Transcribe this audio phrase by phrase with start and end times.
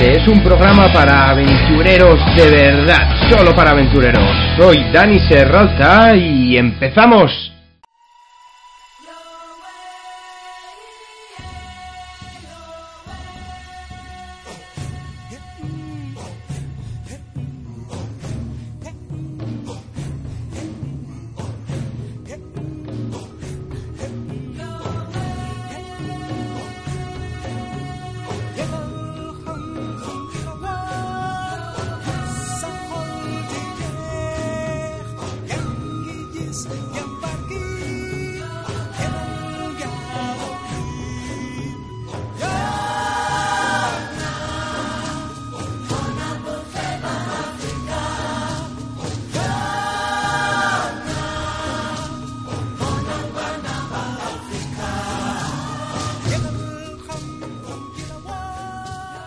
[0.00, 4.24] Es un programa para aventureros de verdad, solo para aventureros.
[4.56, 7.49] Soy Dani Serralta y empezamos.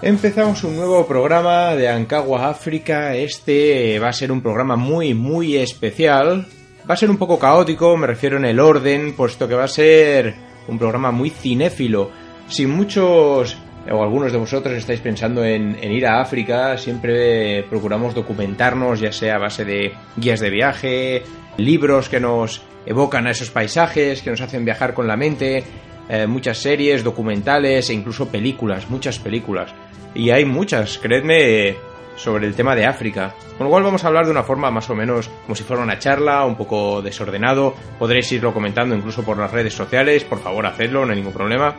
[0.06, 3.16] Empezamos un nuevo programa de Ancagua África.
[3.16, 6.46] Este va a ser un programa muy, muy especial.
[6.82, 9.70] Va a ser un poco caótico, me refiero en el orden, puesto que va a
[9.70, 10.36] ser
[10.68, 12.12] un programa muy cinéfilo.
[12.50, 13.58] Si muchos
[13.90, 19.36] o algunos de vosotros estáis pensando en, ir a África, siempre procuramos documentarnos, ya sea
[19.36, 21.24] a base de guías de viaje,
[21.56, 25.64] libros que nos evocan a esos paisajes, que nos hacen viajar con la mente,
[26.10, 29.74] eh, muchas series, documentales e incluso películas, muchas películas.
[30.16, 31.76] Y hay muchas, creedme,
[32.16, 33.34] sobre el tema de África.
[33.58, 35.84] Con lo cual vamos a hablar de una forma más o menos como si fuera
[35.84, 37.76] una charla, un poco desordenado.
[38.00, 41.76] Podréis irlo comentando incluso por las redes sociales, por favor hacedlo, no hay ningún problema.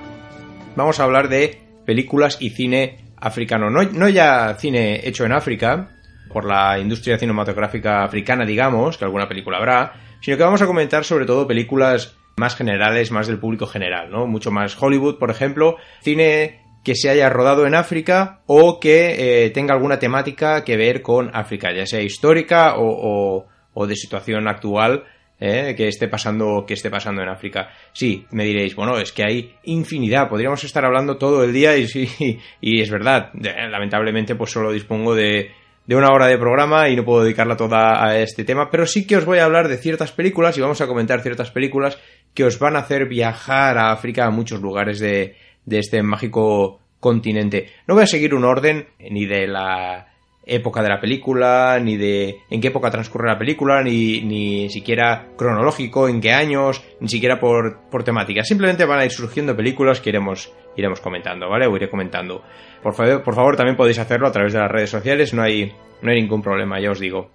[0.77, 3.71] Vamos a hablar de películas y cine africano.
[3.71, 5.91] No, no ya cine hecho en África,
[6.33, 11.05] por la industria cinematográfica africana, digamos, que alguna película habrá, sino que vamos a comentar
[11.05, 14.27] sobre todo películas más generales, más del público general, ¿no?
[14.27, 19.51] Mucho más Hollywood, por ejemplo, cine que se haya rodado en África o que eh,
[19.51, 23.47] tenga alguna temática que ver con África, ya sea histórica o,
[23.89, 25.05] de situación actual
[25.41, 25.75] ¿eh?
[25.77, 27.71] que esté pasando que esté pasando en África.
[27.93, 31.89] Sí, me diréis, bueno, es que hay infinidad, podríamos estar hablando todo el día y
[31.89, 35.53] sí, y es verdad, lamentablemente pues solo dispongo de,
[35.87, 39.07] de una hora de programa y no puedo dedicarla toda a este tema, pero sí
[39.07, 41.99] que os voy a hablar de ciertas películas y vamos a comentar ciertas películas
[42.35, 46.81] que os van a hacer viajar a África a muchos lugares de, de este mágico
[47.01, 47.69] continente.
[47.87, 50.09] No voy a seguir un orden ni de la
[50.47, 55.29] época de la película, ni de en qué época transcurre la película, ni, ni siquiera
[55.37, 58.45] cronológico, en qué años, ni siquiera por, por temática.
[58.45, 60.53] Simplemente van a ir surgiendo películas que iremos,
[61.03, 61.67] comentando, ¿vale?
[61.67, 62.43] O iré comentando.
[62.83, 65.73] Por favor, por favor, también podéis hacerlo a través de las redes sociales, no hay,
[66.03, 67.31] no hay ningún problema, ya os digo.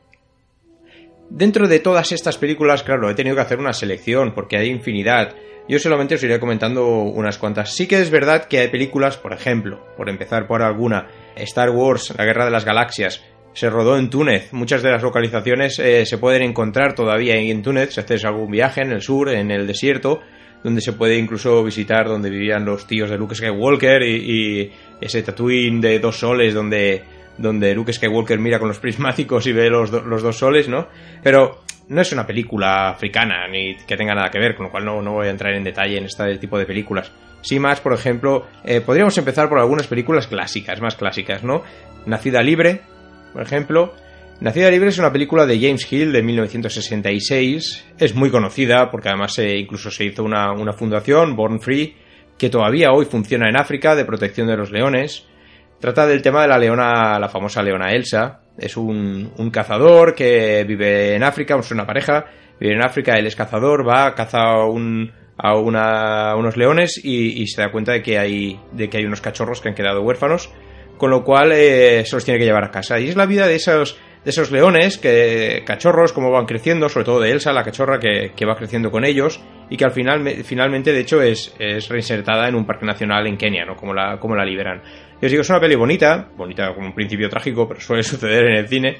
[1.30, 5.36] Dentro de todas estas películas, claro, he tenido que hacer una selección, porque hay infinidad.
[5.70, 7.76] Yo solamente os iré comentando unas cuantas.
[7.76, 12.12] Sí que es verdad que hay películas, por ejemplo, por empezar por alguna, Star Wars,
[12.18, 13.24] La Guerra de las Galaxias,
[13.54, 14.52] se rodó en Túnez.
[14.52, 18.82] Muchas de las localizaciones eh, se pueden encontrar todavía en Túnez, si haces algún viaje
[18.82, 20.22] en el sur, en el desierto,
[20.64, 25.82] donde se puede incluso visitar donde vivían los tíos de Luke Skywalker y, ese Tatooine
[25.82, 27.04] de dos soles donde,
[27.38, 30.88] donde Luke Skywalker mira con los prismáticos y ve los, los dos soles, ¿no?
[31.22, 34.86] Pero no es una película africana ni que tenga nada que ver, con lo cual
[34.86, 37.12] no, voy a entrar en detalle en este tipo de películas.
[37.42, 41.64] Sí más, por ejemplo, eh, podríamos empezar por algunas películas clásicas, más clásicas, ¿no?
[42.06, 42.82] Nacida Libre,
[43.34, 43.94] por ejemplo.
[44.40, 47.86] Nacida Libre es una película de James Hill de 1966.
[47.98, 51.96] Es muy conocida porque además incluso se hizo una, una fundación, Born Free,
[52.38, 55.26] que todavía hoy funciona en África de protección de los leones.
[55.80, 61.16] Trata del tema de la leona, la famosa leona Elsa, es un, cazador que vive
[61.16, 62.26] en África, es una pareja,
[62.60, 64.66] vive en África, él es cazador, va, caza a,
[65.56, 69.70] unos leones y, se da cuenta de que, hay, de que hay unos cachorros que
[69.70, 70.52] han quedado huérfanos,
[70.98, 73.00] con lo cual eh, se los tiene que llevar a casa.
[73.00, 77.06] Y es la vida de esos, de esos leones, que, cachorros, cómo van creciendo, sobre
[77.06, 80.92] todo de Elsa, la cachorra que, va creciendo con ellos, y que al final, finalmente,
[80.92, 83.76] de hecho, es, es reinsertada en un parque nacional en Kenia, ¿no?
[83.76, 84.82] Como la, como la liberan.
[85.22, 88.46] Yo os digo, es una peli bonita, bonita con un principio trágico, pero suele suceder
[88.46, 88.98] en el cine,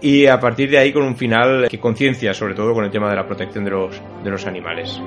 [0.00, 3.08] y a partir de ahí con un final que conciencia, sobre todo con el tema
[3.08, 5.00] de la protección de los, de los animales.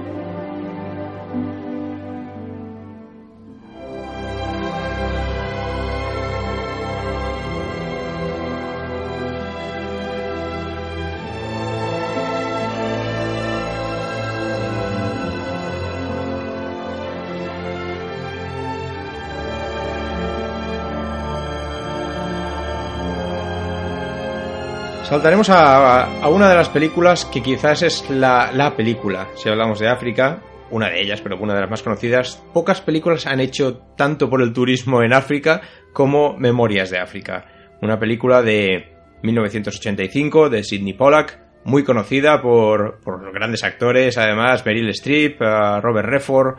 [25.07, 29.87] Saltaremos a, una de las películas que quizás es la, la, película, si hablamos de
[29.87, 32.43] África, una de ellas, pero una de las más conocidas.
[32.53, 35.61] Pocas películas han hecho tanto por el turismo en África
[35.93, 37.45] como Memorias de África.
[37.81, 44.89] Una película de 1985 de Sidney Pollack, muy conocida por, por grandes actores, además Meryl
[44.89, 46.57] Streep, eh, Robert Redford,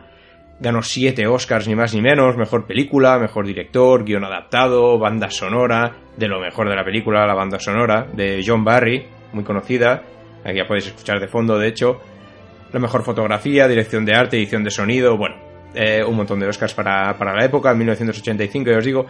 [0.60, 5.96] ganó siete Oscars, ni más ni menos, mejor película, mejor director, guion adaptado, banda sonora,
[6.16, 10.02] de lo mejor de la película, la banda sonora, de John Barry, muy conocida,
[10.44, 12.00] aquí ya podéis escuchar de fondo, de hecho,
[12.72, 15.36] la mejor fotografía, dirección de arte, edición de sonido, bueno,
[15.74, 19.06] eh, un montón de Oscars para, para la época, en 1985, ya os digo,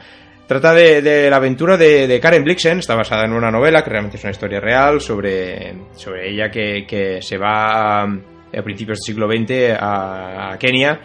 [0.47, 4.25] Trata de, la aventura de, Karen Blixen, está basada en una novela que realmente es
[4.25, 9.77] una historia real sobre, sobre ella que, que se va a, principios del siglo XX
[9.79, 10.99] a Kenia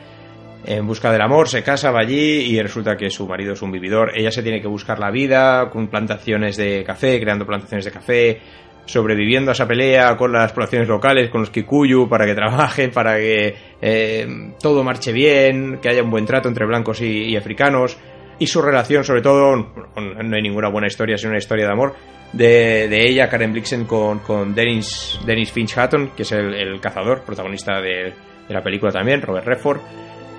[0.65, 3.71] en busca del amor, se casa, va allí y resulta que su marido es un
[3.71, 4.11] vividor.
[4.15, 8.41] Ella se tiene que buscar la vida con plantaciones de café, creando plantaciones de café,
[8.85, 13.17] sobreviviendo a esa pelea con las poblaciones locales, con los Kikuyu, para que trabajen, para
[13.17, 14.27] que eh,
[14.61, 17.97] todo marche bien, que haya un buen trato entre blancos y, africanos.
[18.39, 21.95] Y su relación, sobre todo, no hay ninguna buena historia, sino una historia de amor,
[22.33, 27.79] de, ella, Karen Blixen, con, con Dennis, Dennis Finch Hatton, que es el, cazador, protagonista
[27.79, 28.11] de,
[28.47, 29.79] de, la película también, Robert Redford.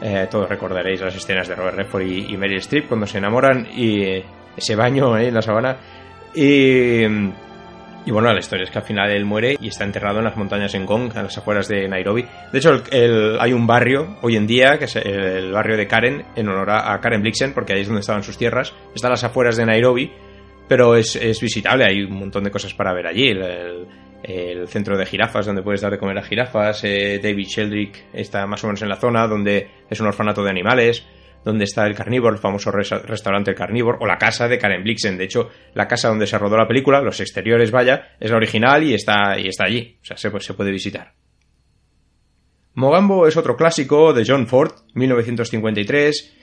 [0.03, 4.23] Eh, todos recordaréis las escenas de Robert Redford y, Meryl Streep cuando se enamoran y
[4.57, 5.77] ese baño en la sabana.
[6.35, 10.25] Y, y bueno, la historia es que al final él muere y está enterrado en
[10.25, 12.27] las montañas en Gong, a las afueras de Nairobi.
[12.53, 12.83] De hecho,
[13.41, 17.01] hay un barrio hoy en día, que es el barrio de Karen, en honor a
[17.01, 18.75] Karen Blixen, porque ahí es donde estaban sus tierras.
[18.95, 20.13] Está a las afueras de Nairobi,
[20.69, 23.29] pero es, visitable, hay un montón de cosas para ver allí.
[23.29, 23.87] el,
[24.25, 28.47] el centro de jirafas donde puedes dar de comer a jirafas, eh, David Sheldrick está
[28.47, 31.07] más o menos en la zona donde es un orfanato de animales,
[31.45, 35.19] donde está el Carnívoro, el famoso restaurante El Carnívoro, o la casa de Karen Blixen.
[35.19, 38.83] De hecho, la casa donde se rodó la película, los exteriores, vaya, es la original
[38.83, 39.99] y está, y está allí.
[40.01, 41.13] O sea, se, se puede visitar.
[42.73, 46.35] Mogambo es otro clásico de John Ford, 1953.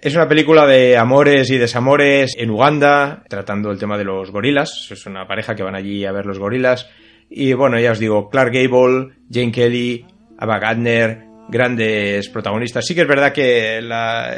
[0.00, 4.88] Es una película de amores y desamores en Uganda, tratando el tema de los gorilas.
[4.90, 6.88] Es una pareja que van allí a ver los gorilas
[7.30, 10.04] Y bueno, ya os digo, Clark Gable, Jane Kelly,
[10.36, 12.84] Ava Gardner, grandes protagonistas.
[12.84, 14.34] Sí que es verdad que la,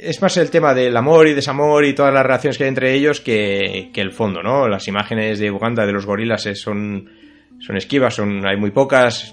[0.00, 2.94] es más el tema del amor y desamor y todas las relaciones que hay entre
[2.94, 4.68] ellos que, el fondo, ¿no?
[4.68, 7.10] Las imágenes de Uganda de los gorilas son,
[7.58, 9.32] son esquivas, son, hay muy pocas.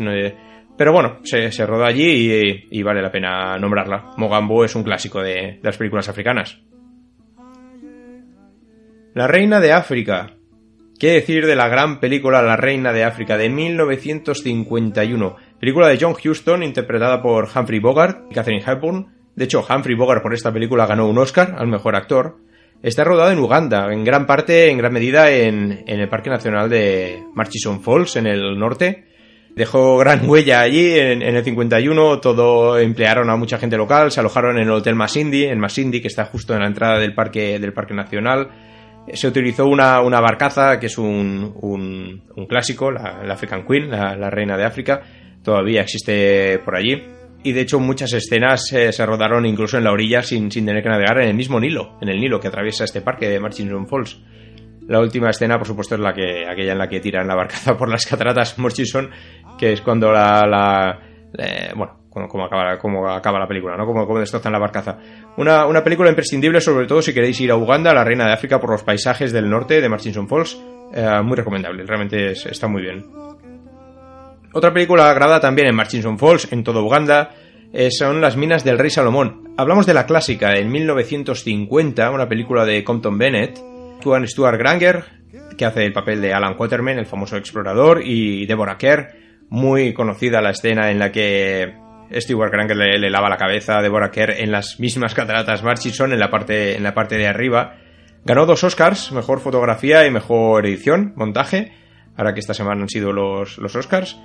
[0.77, 4.11] pero bueno, se, se rodó allí y, vale la pena nombrarla.
[4.17, 6.59] Mogambo es un clásico de las películas africanas.
[9.13, 10.34] La Reina de África.
[10.99, 15.35] ¿Qué decir de la gran película La Reina de África de 1951?
[15.59, 20.23] Película de John Huston interpretada por Humphrey Bogart y Catherine Hepburn de hecho, Humphrey Bogart
[20.23, 22.37] por esta película ganó un Oscar al mejor actor.
[22.81, 27.21] Está rodado en Uganda, en gran parte, en gran medida, en, el Parque Nacional de
[27.33, 29.05] Murchison Falls, en el norte.
[29.55, 34.57] Dejó gran huella allí, en, el 51 todo emplearon a mucha gente local, se alojaron
[34.57, 37.73] en el Hotel Masindi, en Masindi, que está justo en la entrada del Parque, del
[37.73, 38.49] parque Nacional.
[39.13, 44.65] Se utilizó una, barcaza, que es un, un, clásico, la, African Queen, la reina de
[44.65, 45.01] África,
[45.43, 49.91] todavía existe por allí y de hecho muchas escenas eh, se rodaron incluso en la
[49.91, 52.85] orilla sin, sin, tener que navegar en el mismo Nilo, en el Nilo que atraviesa
[52.85, 54.19] este parque de Murchison Falls.
[54.87, 57.77] La última escena, por supuesto, es la que aquella en la que tiran la barcaza
[57.77, 59.11] por las cataratas Murchison,
[59.59, 60.99] que es cuando la,
[61.37, 62.71] eh, bueno, como, acaba,
[63.15, 63.85] acaba la película, ¿no?
[63.85, 64.97] Como, destrozan la barcaza.
[65.37, 68.59] Una, una, película imprescindible, sobre todo si queréis ir a Uganda, la reina de África,
[68.59, 70.57] por los paisajes del norte de Murchison Falls.
[70.93, 73.05] Eh, muy recomendable, realmente está muy bien.
[74.53, 77.31] Otra película grabada también en Murchison Falls, en todo Uganda,
[77.73, 79.53] eh, son Las minas del rey Salomón.
[79.57, 83.59] Hablamos de la clásica, en 1950, una película de Compton Bennett.
[83.97, 85.03] Actúan Stuart Granger,
[85.57, 89.15] que hace el papel de Alan Quaterman, el famoso explorador, y Deborah Kerr,
[89.49, 91.73] muy conocida la escena en la que
[92.11, 96.19] Stuart Granger le, lava la cabeza a Deborah Kerr en las mismas cataratas Murchison, en
[96.19, 97.77] la parte, en la parte de arriba.
[98.23, 101.73] Ganó dos Oscars, mejor fotografía y mejor edición, montaje,
[102.17, 104.17] ahora que esta semana han sido los, los Oscars.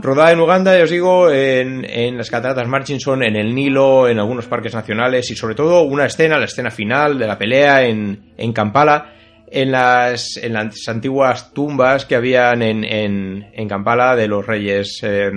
[0.00, 4.46] Rodada en Uganda, ya os digo, en, las cataratas Murchison, en el Nilo, en algunos
[4.46, 9.12] parques nacionales y sobre todo una escena, la escena final de la pelea en, Kampala,
[9.50, 15.30] en las, en las antiguas tumbas que habían en, en, Kampala de los reyes, eh,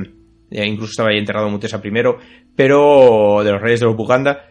[0.54, 2.20] incluso estaba ahí enterrado Mutesa primero,
[2.56, 4.46] pero de los reyes de Uganda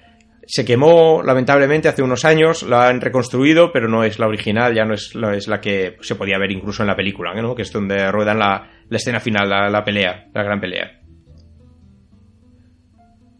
[0.46, 4.84] se quemó lamentablemente hace unos años, la han reconstruido, pero no es la original, ya
[4.84, 7.54] no es, la que se podía ver incluso en la película, ¿no?
[7.54, 11.00] que es donde ruedan la, escena final, la, pelea, la gran pelea.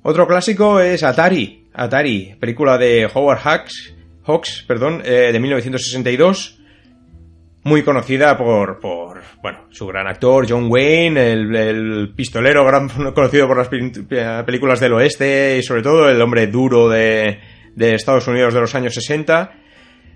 [0.02, 6.61] Otro clásico es Atari, Atari, película de Howard Hawks, Hawks perdón, eh, de 1962
[7.64, 13.56] muy conocida por, por, bueno, su gran actor, John Wayne, el, pistolero gran conocido por
[13.56, 13.68] las
[14.44, 17.40] películas del oeste y sobre todo el hombre duro de,
[17.74, 19.61] de Estados Unidos de los años 60.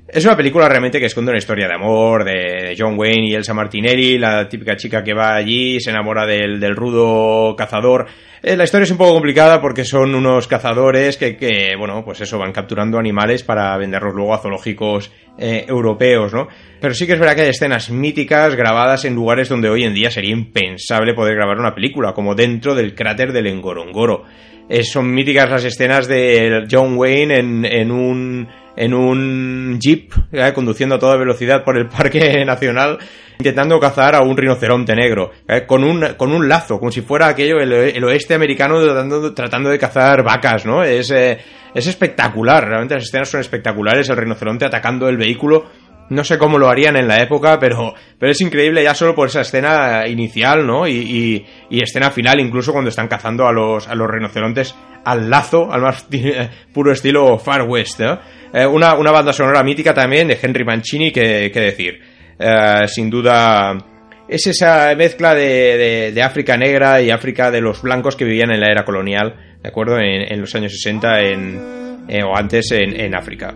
[0.09, 3.55] Es una película realmente que esconde una historia de amor de John Wayne y Elsa
[3.55, 8.07] Martinelli, la típica chica que va allí, se enamora del, del rudo cazador.
[8.41, 12.21] Eh, la historia es un poco complicada porque son unos cazadores que, que, bueno, pues
[12.21, 16.47] eso, van capturando animales para venderlos luego a zoológicos eh, europeos, ¿no?
[16.81, 19.95] Pero sí que es verdad que hay escenas míticas grabadas en lugares donde hoy en
[19.95, 24.23] día sería impensable poder grabar una película, como dentro del cráter del Engorongoro.
[24.69, 30.53] Eh, son míticas las escenas de John Wayne en, en un en un jeep eh,
[30.55, 32.99] conduciendo a toda velocidad por el parque nacional
[33.39, 37.29] intentando cazar a un rinoceronte negro eh, con un con un lazo como si fuera
[37.29, 38.81] aquello el, oeste americano
[39.35, 41.39] tratando, de cazar vacas no es eh,
[41.75, 45.67] es espectacular realmente las escenas son espectaculares el rinoceronte atacando el vehículo
[46.09, 49.29] no sé cómo lo harían en la época, pero, pero es increíble ya solo por
[49.29, 50.87] esa escena inicial, ¿no?
[50.87, 55.73] Y, y, escena final, incluso cuando están cazando a los, a los rinocerontes al lazo,
[55.73, 56.07] al más
[56.73, 58.19] puro estilo Far West, ¿no?
[58.53, 62.01] Eh, una, una, banda sonora mítica también de Henry Mancini, que, decir.
[62.39, 63.77] Eh, sin duda
[64.29, 68.61] es esa mezcla de, de, África negra y África de los blancos que vivían en
[68.61, 69.99] la era colonial, ¿de acuerdo?
[69.99, 73.55] En, los años 60 en, eh, o antes en, en África.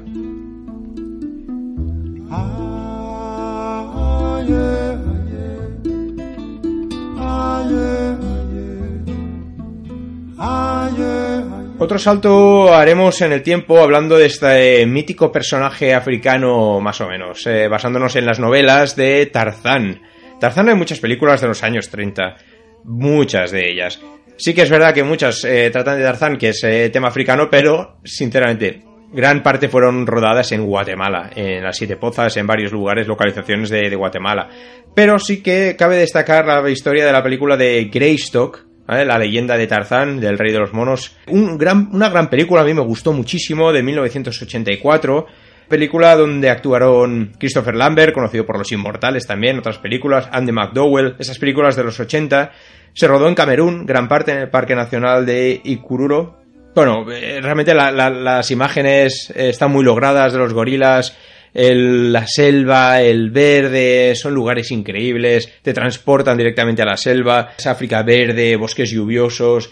[11.82, 17.46] Otro salto haremos en el tiempo hablando de este mítico personaje africano más o menos,
[17.46, 20.02] eh, basándonos en las novelas de Tarzán.
[20.38, 22.36] Tarzán hay muchas películas de los años 30,
[22.84, 23.98] muchas de ellas.
[24.36, 27.48] Sí que es verdad que muchas eh, tratan de Tarzán, que es eh, tema africano,
[27.50, 33.06] pero sinceramente gran parte fueron rodadas en Guatemala, en las Siete Pozas, en varios lugares,
[33.06, 34.50] localizaciones de, Guatemala.
[34.94, 39.66] Pero sí que cabe destacar la historia de la película de Greystock, la leyenda de
[39.66, 41.16] Tarzán, del rey de los monos.
[41.28, 45.26] Un gran, una gran película, a mí me gustó muchísimo, de 1984.
[45.68, 51.38] película donde actuaron Christopher Lambert, conocido por Los Inmortales también, otras películas, Andy McDowell, esas
[51.38, 52.50] películas de los 80.
[52.92, 56.40] Se rodó en Camerún, gran parte en el Parque Nacional de Ikururo.
[56.74, 61.16] Bueno, eh, realmente las imágenes están muy logradas de los gorilas,
[61.52, 68.02] la selva, el verde, son lugares increíbles, te transportan directamente a la selva, es África
[68.02, 69.70] verde, bosques lluviosos.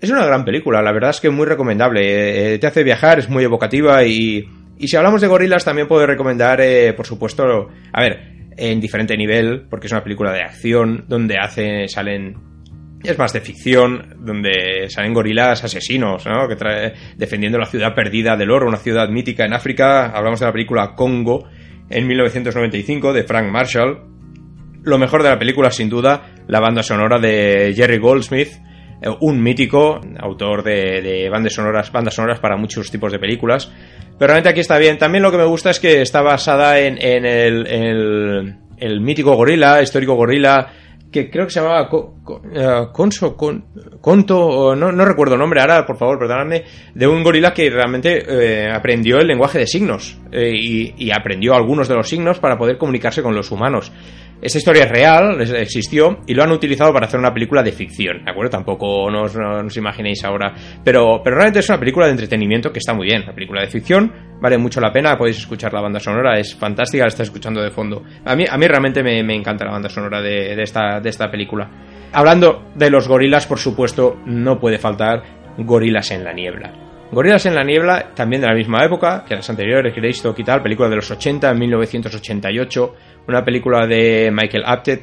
[0.00, 2.54] Es una gran película, la verdad es que muy recomendable.
[2.54, 6.06] Eh, te hace viajar, es muy evocativa y, y si hablamos de gorilas también puedo
[6.06, 11.04] recomendar, eh, por supuesto, a ver, en diferente nivel, porque es una película de acción
[11.08, 12.47] donde hace, salen
[13.02, 16.48] es más de ficción, donde salen gorilas asesinos, ¿no?
[16.48, 20.06] Que trae, defendiendo la ciudad perdida del oro, una ciudad mítica en África.
[20.06, 21.48] Hablamos de la película Congo
[21.88, 24.04] en 1995 de Frank Marshall.
[24.82, 28.48] Lo mejor de la película, sin duda, la banda sonora de Jerry Goldsmith,
[29.00, 33.70] eh, un mítico, autor de, bandas sonoras, bandas sonoras para muchos tipos de películas.
[34.18, 34.98] Pero realmente aquí está bien.
[34.98, 40.14] También lo que me gusta es que está basada en, el, el mítico gorila, histórico
[40.14, 40.72] gorila
[41.10, 41.88] que creo que se llamaba
[42.52, 47.54] eh, Conso, Conto, no, no, recuerdo el nombre ahora, por favor, perdonadme, de un gorila
[47.54, 52.38] que realmente eh, aprendió el lenguaje de signos eh, y, aprendió algunos de los signos
[52.38, 53.90] para poder comunicarse con los humanos.
[54.40, 58.24] Esta historia es real, existió y lo han utilizado para hacer una película de ficción,
[58.24, 58.50] ¿de acuerdo?
[58.50, 60.54] Tampoco nos, imaginéis ahora,
[60.84, 63.66] pero, pero realmente es una película de entretenimiento que está muy bien, una película de
[63.66, 67.60] ficción, vale mucho la pena, podéis escuchar la banda sonora, es fantástica, la estáis escuchando
[67.60, 68.04] de fondo.
[68.24, 71.68] A mí, a mí realmente me, encanta la banda sonora de, esta, de esta película.
[72.12, 75.22] Hablando de los gorilas, por supuesto, no puede faltar
[75.58, 76.72] Gorilas en la Niebla.
[77.10, 80.62] Gorilas en la Niebla, también de la misma época que las anteriores, Greystock y tal,
[80.62, 82.94] película de los 80, en 1988,
[83.28, 85.00] una película de Michael Apted.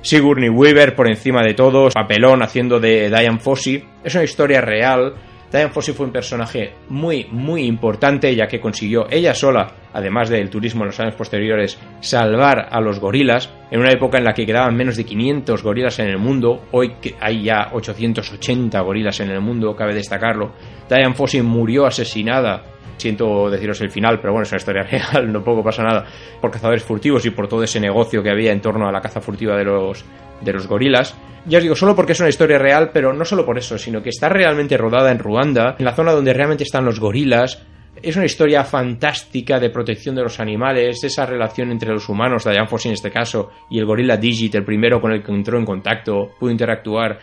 [0.00, 3.84] Sigourney Weaver por encima de todos, papelón haciendo de Diane Fossey.
[4.04, 5.14] Es una historia real.
[5.50, 10.48] Diane Fossey fue un personaje muy, muy importante ya que consiguió ella sola, además del
[10.48, 14.46] turismo en los años posteriores, salvar a los gorilas en una época en la que
[14.46, 16.66] quedaban menos de 500 gorilas en el mundo.
[16.70, 20.52] Hoy hay ya 880 gorilas en el mundo, cabe destacarlo.
[20.88, 25.42] Diane Fossey murió asesinada siento deciros el final, pero bueno, es una historia real, no
[25.42, 26.06] poco pasa nada,
[26.40, 29.20] por cazadores furtivos y por todo ese negocio que había en torno a la caza
[29.20, 30.04] furtiva de los,
[30.40, 31.16] de los gorilas.
[31.46, 34.02] Ya os digo, solo porque es una historia real, pero no solo por eso, sino
[34.02, 37.62] que está realmente rodada en Ruanda, en la zona donde realmente están los gorilas.
[38.02, 42.66] Es una historia fantástica de protección de los animales, esa relación entre los humanos, Diane
[42.66, 45.64] Fossey en este caso, y el gorila Digit, el primero con el que entró en
[45.64, 47.20] contacto, pudo interactuar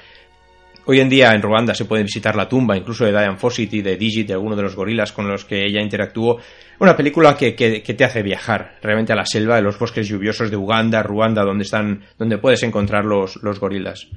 [0.86, 3.96] Hoy en día en Ruanda se puede visitar la tumba incluso de Diane Fossey de
[3.96, 6.40] Digit, de alguno de los gorilas con los que ella interactuó.
[6.80, 10.58] Una película que, te hace viajar realmente a la selva de los bosques lluviosos de
[10.58, 14.10] Uganda, Ruanda, donde, están, donde puedes encontrar los, los gorilas.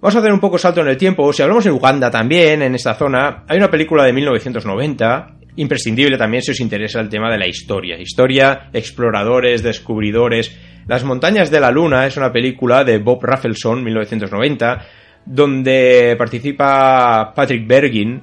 [0.00, 1.32] Vamos a hacer un poco salto en el tiempo.
[1.32, 6.42] Si hablamos de Uganda también, en esta zona, hay una película de 1990, imprescindible también
[6.42, 7.96] si os interesa el tema de la historia.
[8.00, 10.58] Historia, exploradores, descubridores.
[10.88, 14.84] Las montañas de la luna es una película de Bob Rafelson, 1990
[15.24, 18.22] donde participa Patrick Bergin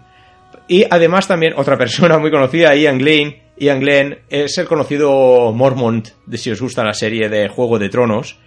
[0.69, 3.35] y además también otra persona muy conocida, Ian Glenn.
[3.57, 7.89] Ian Glenn es el conocido Mormont, de si os gusta la serie de Juego de
[7.89, 8.39] Tronos.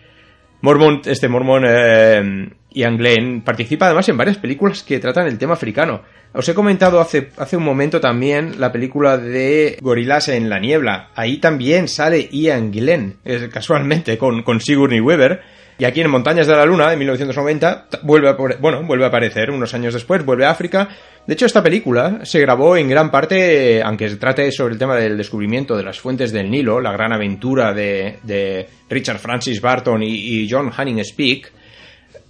[0.62, 5.54] Mormont, este Mormont, eh, Ian Glenn, participa además en varias películas que tratan el tema
[5.54, 6.02] africano.
[6.34, 11.10] Os he comentado hace, hace un momento también la película de Gorilas en la Niebla.
[11.14, 13.16] Ahí también sale Ian Glenn,
[13.52, 15.42] casualmente, con, con Sigourney Weaver
[15.82, 19.50] y aquí en Montañas de la Luna, en 1990, vuelve a, bueno, vuelve a aparecer
[19.50, 20.88] unos años después, vuelve a África.
[21.26, 24.96] De hecho, esta película se grabó en gran parte, aunque se trate sobre el tema
[24.96, 30.48] del descubrimiento de las fuentes del Nilo, la gran aventura de, Richard Francis Barton y,
[30.48, 31.52] John Hanning Speak,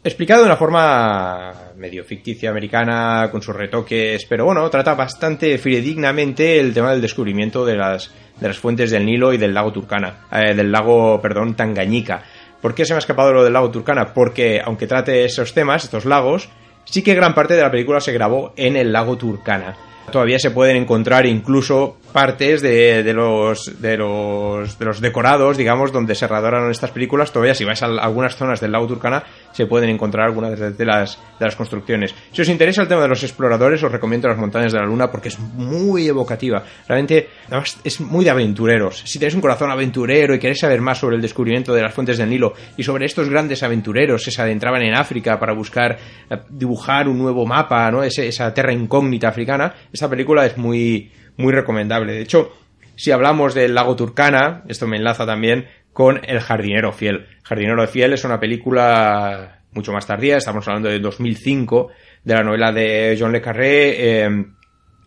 [0.04, 6.58] explicado de una forma medio ficticia americana, con sus retoques, pero bueno, trata bastante fidedignamente
[6.58, 8.10] el tema del descubrimiento de las,
[8.40, 12.22] de las fuentes del Nilo y del lago Turkana, eh, del lago, perdón, Tangañica.
[12.60, 14.12] ¿Por qué se me ha escapado lo del lago Turkana?
[14.12, 16.48] Porque, aunque trate esos temas, estos lagos,
[16.84, 19.76] sí que gran parte de la película se grabó en el lago Turkana.
[20.10, 25.92] Todavía se pueden encontrar incluso partes de, de, los, de, los, de los decorados, digamos,
[25.92, 27.32] donde se rodaron estas películas.
[27.32, 31.18] Todavía, si vais a algunas zonas del lago Turkana, se pueden encontrar algunas de las,
[31.38, 32.14] de las construcciones.
[32.32, 35.10] Si os interesa el tema de los exploradores, os recomiendo las montañas de la luna
[35.10, 36.62] porque es muy evocativa.
[36.88, 39.02] Realmente, además, es muy de aventureros.
[39.04, 42.18] Si tenéis un corazón aventurero y queréis saber más sobre el descubrimiento de las fuentes
[42.18, 45.98] del Nilo y sobre estos grandes aventureros que se adentraban en África para buscar
[46.30, 48.02] eh, dibujar un nuevo mapa, ¿no?
[48.02, 52.12] esa tierra incógnita africana, esta película es muy muy recomendable.
[52.12, 52.52] De hecho,
[52.96, 57.26] si hablamos del lago Turcana, esto me enlaza también con El jardinero fiel.
[57.42, 61.88] Jardinero fiel es una película mucho más tardía, estamos hablando de 2005,
[62.24, 64.44] de la novela de John Le Carré, eh,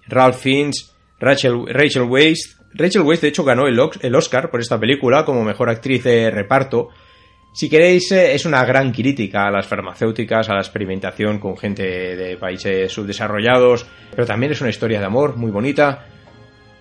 [0.07, 4.79] Ralph Fiennes, Rachel, Rachel Weisz, Rachel Weisz, de hecho, ganó el, el Oscar por esta
[4.79, 6.89] película como mejor actriz de reparto.
[7.53, 11.83] Si queréis, eh, es una gran crítica a las farmacéuticas, a la experimentación con gente
[11.83, 16.05] de países subdesarrollados, pero también es una historia de amor muy bonita.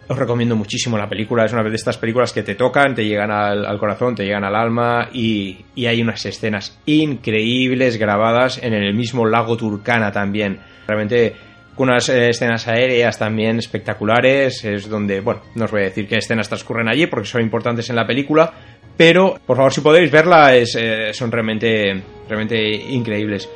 [0.07, 3.31] Os recomiendo muchísimo la película, es una de estas películas que te tocan, te llegan
[3.31, 8.95] al, corazón, te llegan al alma y, y, hay unas escenas increíbles grabadas en el
[8.95, 10.61] mismo lago Turcana también.
[10.87, 11.35] Realmente
[11.75, 16.07] con unas eh, escenas aéreas también espectaculares, es donde, bueno, no os voy a decir
[16.07, 18.53] qué escenas transcurren allí porque son importantes en la película,
[18.97, 23.49] pero por favor si podéis verla es, eh, son realmente, realmente increíbles.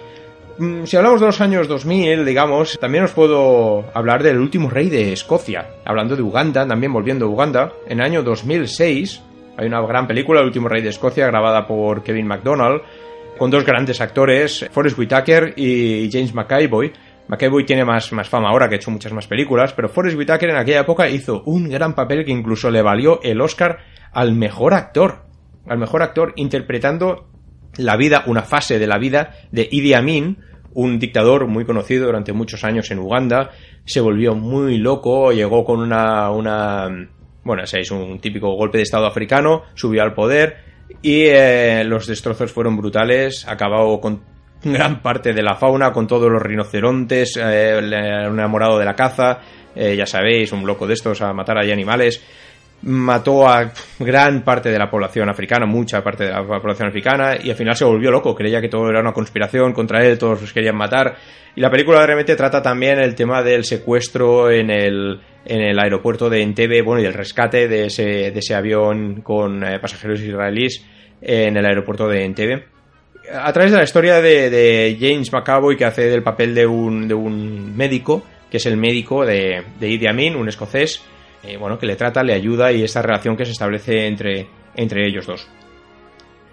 [0.58, 4.88] Mm, si hablamos de los años 2000, digamos, también os puedo hablar del último rey
[4.88, 5.68] de Escocia.
[5.84, 9.22] Hablando de Uganda, también volviendo a Uganda, en el año 2006
[9.56, 12.80] hay una gran película, El último rey de Escocia, grabada por Kevin MacDonald,
[13.38, 16.92] con dos grandes actores, Forrest Whitaker y James McAvoy.
[17.28, 20.50] McAvoy tiene más, más fama ahora, que ha hecho muchas más películas, pero Forrest Whitaker
[20.50, 23.78] en aquella época hizo un gran papel que incluso le valió el Oscar
[24.12, 25.26] al mejor actor.
[25.68, 27.28] Al mejor actor interpretando
[27.76, 30.38] la vida, una fase de la vida de Idi Amin,
[30.74, 33.50] un dictador muy conocido durante muchos años en Uganda,
[33.84, 36.88] se volvió muy loco, llegó con una, una
[37.44, 40.58] bueno, es un típico golpe de Estado africano, subió al poder
[41.02, 44.22] y eh, los destrozos fueron brutales, acabó con
[44.62, 49.40] gran parte de la fauna, con todos los rinocerontes, eh, enamorado de la caza,
[49.74, 52.22] eh, ya sabéis, un loco de estos a matar a animales
[52.82, 57.50] mató a gran parte de la población africana, mucha parte de la población africana, y
[57.50, 60.52] al final se volvió loco, creía que todo era una conspiración contra él, todos los
[60.52, 61.16] querían matar.
[61.56, 66.30] Y la película realmente trata también el tema del secuestro en el, en el aeropuerto
[66.30, 70.84] de Entebbe, bueno, y el rescate de ese, de ese avión con eh, pasajeros israelíes
[71.20, 72.64] en el aeropuerto de Entebbe.
[73.32, 77.14] A través de la historia de, James McAvoy, que hace del papel de un, de
[77.14, 81.02] un médico, que es el médico de, de Idi Amin, un escocés,
[81.42, 85.06] eh, bueno, que le trata, le ayuda y esta relación que se establece entre, entre
[85.06, 85.48] ellos dos.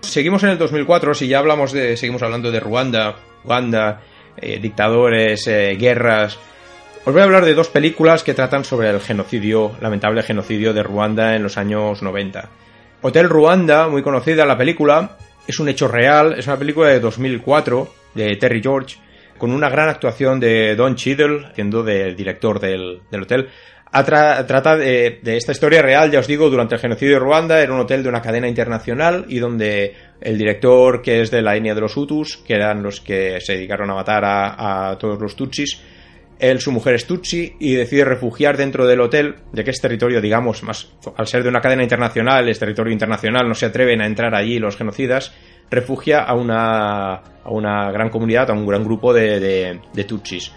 [0.02, 4.02] Seguimos en el 2004, si ya hablamos de, seguimos hablando de Ruanda, Uganda,
[4.38, 6.38] eh, dictadores, eh, guerras.
[7.06, 10.84] Os voy a hablar de dos películas que tratan sobre el genocidio, lamentable genocidio de
[10.84, 12.50] Ruanda en los años 90.
[13.02, 15.18] Hotel Ruanda, muy conocida la película,
[15.48, 18.98] es un hecho real, es una película de 2004 de Terry George,
[19.38, 23.50] con una gran actuación de Don Cheadle, siendo del director del, del hotel
[24.04, 27.80] trata de, esta historia real, ya os digo, durante el genocidio de Ruanda, era un
[27.80, 31.82] hotel de una cadena internacional y donde el director, que es de la etnia de
[31.82, 35.82] los Hutus, que eran los que se dedicaron a matar a, todos los Tutsis,
[36.38, 40.20] él, su mujer es Tutsi y decide refugiar dentro del hotel, de que es territorio,
[40.20, 44.08] digamos, más al ser de una cadena internacional, es territorio internacional, no se atreven a
[44.08, 45.34] entrar allí los genocidas,
[45.70, 50.52] refugia a una, a una gran comunidad, a un gran grupo de, de, de Tutsis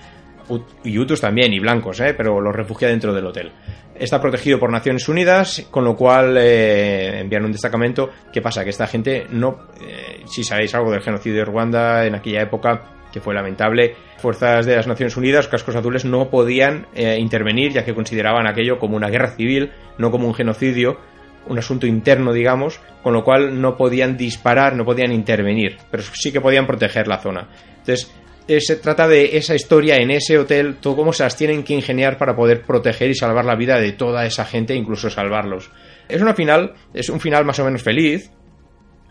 [0.84, 2.14] y Hutus también, y blancos, ¿eh?
[2.16, 3.52] pero los refugia dentro del hotel.
[3.94, 8.10] Está protegido por Naciones Unidas, con lo cual eh, envían un destacamento.
[8.32, 8.62] ¿Qué pasa?
[8.62, 12.98] Que esta gente no, eh, si sabéis algo del genocidio de Ruanda en aquella época,
[13.12, 17.84] que fue lamentable, fuerzas de las Naciones Unidas, cascos azules, no podían eh, intervenir, ya
[17.84, 20.98] que consideraban aquello como una guerra civil, no como un genocidio,
[21.46, 26.30] un asunto interno, digamos, con lo cual no podían disparar, no podían intervenir, pero sí
[26.30, 27.48] que podían proteger la zona.
[27.78, 28.12] Entonces,
[28.60, 32.16] se trata de esa historia en ese hotel, todo cómo se las tienen que ingeniar
[32.16, 35.70] para poder proteger y salvar la vida de toda esa gente, incluso salvarlos.
[36.08, 38.30] Es una final, es un final más o menos feliz,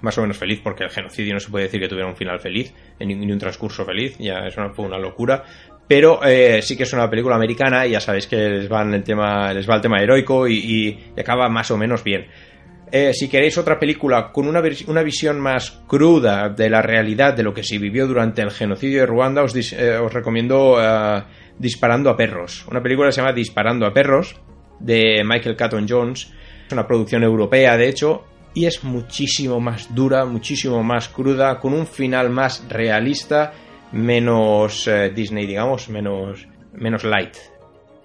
[0.01, 2.39] más o menos feliz porque el genocidio no se puede decir que tuviera un final
[2.39, 5.43] feliz, ni un transcurso feliz, ya eso fue una locura,
[5.87, 9.03] pero eh, sí que es una película americana y ya sabéis que les va el
[9.03, 12.27] tema, les va el tema heroico y acaba más o menos bien.
[12.89, 17.43] Eh, si queréis otra película con una, una, visión más cruda de la realidad de
[17.43, 21.23] lo que se vivió durante el genocidio de Ruanda, os, eh, recomiendo eh,
[21.59, 22.65] Disparando a Perros.
[22.71, 24.39] Una película se llama Disparando a Perros,
[24.79, 26.31] de Michael Catton Jones.
[26.67, 28.23] Es una producción europea, de hecho,
[28.53, 33.53] y es muchísimo más dura, muchísimo más cruda, con un final más realista,
[33.91, 37.35] menos Disney, digamos, menos, menos light.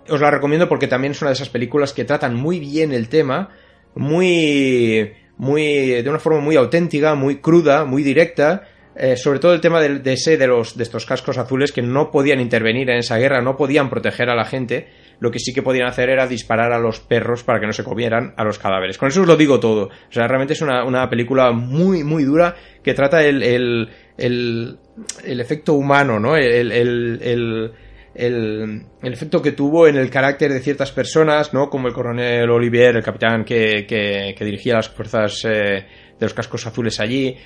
[0.09, 3.09] Os la recomiendo porque también es una de esas películas que tratan muy bien el
[3.09, 3.51] tema
[3.95, 9.61] muy, muy, de una forma muy auténtica, muy cruda, muy directa, eh, sobre todo el
[9.61, 13.17] tema de, de, de, los, de estos cascos azules que no podían intervenir en esa
[13.17, 16.73] guerra, no podían proteger a la gente, lo que sí que podían hacer era disparar
[16.73, 18.99] a los perros para que no se comieran a los cadáveres.
[18.99, 19.87] Con eso os lo digo todo.
[19.87, 24.79] O sea, realmente es una, una película muy, muy dura que trata el, el, el,
[25.25, 26.37] el efecto humano, ¿no?
[26.37, 27.73] el, el
[28.14, 31.70] el, efecto que tuvo en el carácter de ciertas personas, ¿no?
[31.70, 35.87] Como el coronel Olivier, el capitán que, que, dirigía las fuerzas eh,
[36.18, 37.37] de los cascos azules allí.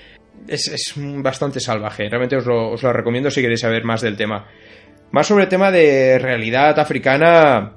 [0.49, 2.09] Es, es bastante salvaje.
[2.09, 4.47] Realmente os lo, os lo, recomiendo si queréis saber más del tema.
[5.13, 7.73] Más sobre el tema de realidad africana.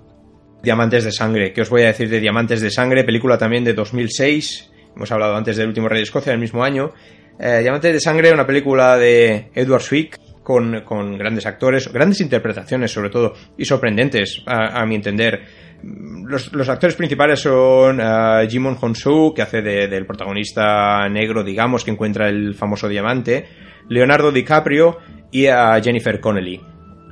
[0.62, 1.54] Diamantes de Sangre.
[1.54, 3.06] ¿Qué os voy a decir de Diamantes de Sangre?
[3.06, 4.72] Película también de 2006.
[4.94, 6.92] Hemos hablado antes del último Rey de Escocia del mismo año.
[7.40, 10.20] Eh, Diamantes de Sangre, una película de Edward Swick
[10.50, 15.42] con, grandes actores, grandes interpretaciones sobre todo, y sorprendentes a, a mi entender.
[15.84, 21.92] Los, actores principales son uh, Jimon Honsu, que hace de, del protagonista negro, digamos, que
[21.92, 23.46] encuentra el famoso diamante,
[23.90, 24.98] Leonardo DiCaprio
[25.32, 26.60] y a Jennifer Connelly.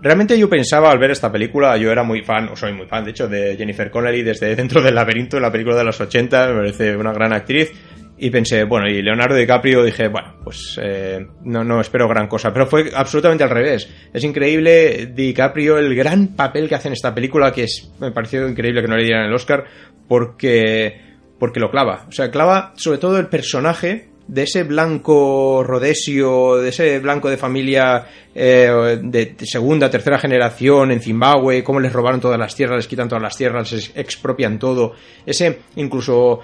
[0.01, 3.05] Realmente yo pensaba al ver esta película, yo era muy fan, o soy muy fan
[3.05, 6.55] de hecho, de Jennifer Connelly desde dentro del laberinto, la película de los 80, me
[6.55, 7.71] parece una gran actriz.
[8.19, 12.51] Y pensé, bueno, y Leonardo DiCaprio dije, bueno, pues eh, no, no espero gran cosa.
[12.51, 13.87] Pero fue absolutamente al revés.
[14.11, 18.47] Es increíble DiCaprio, el gran papel que hace en esta película, que es, me pareció
[18.47, 19.65] increíble que no le dieran el Oscar,
[20.07, 20.99] porque,
[21.37, 22.05] porque lo clava.
[22.07, 27.37] O sea, clava sobre todo el personaje de ese blanco rodesio, de ese blanco de
[27.37, 32.87] familia eh, de segunda, tercera generación en Zimbabue, cómo les robaron todas las tierras, les
[32.87, 34.93] quitan todas las tierras, les expropian todo,
[35.25, 36.41] ese incluso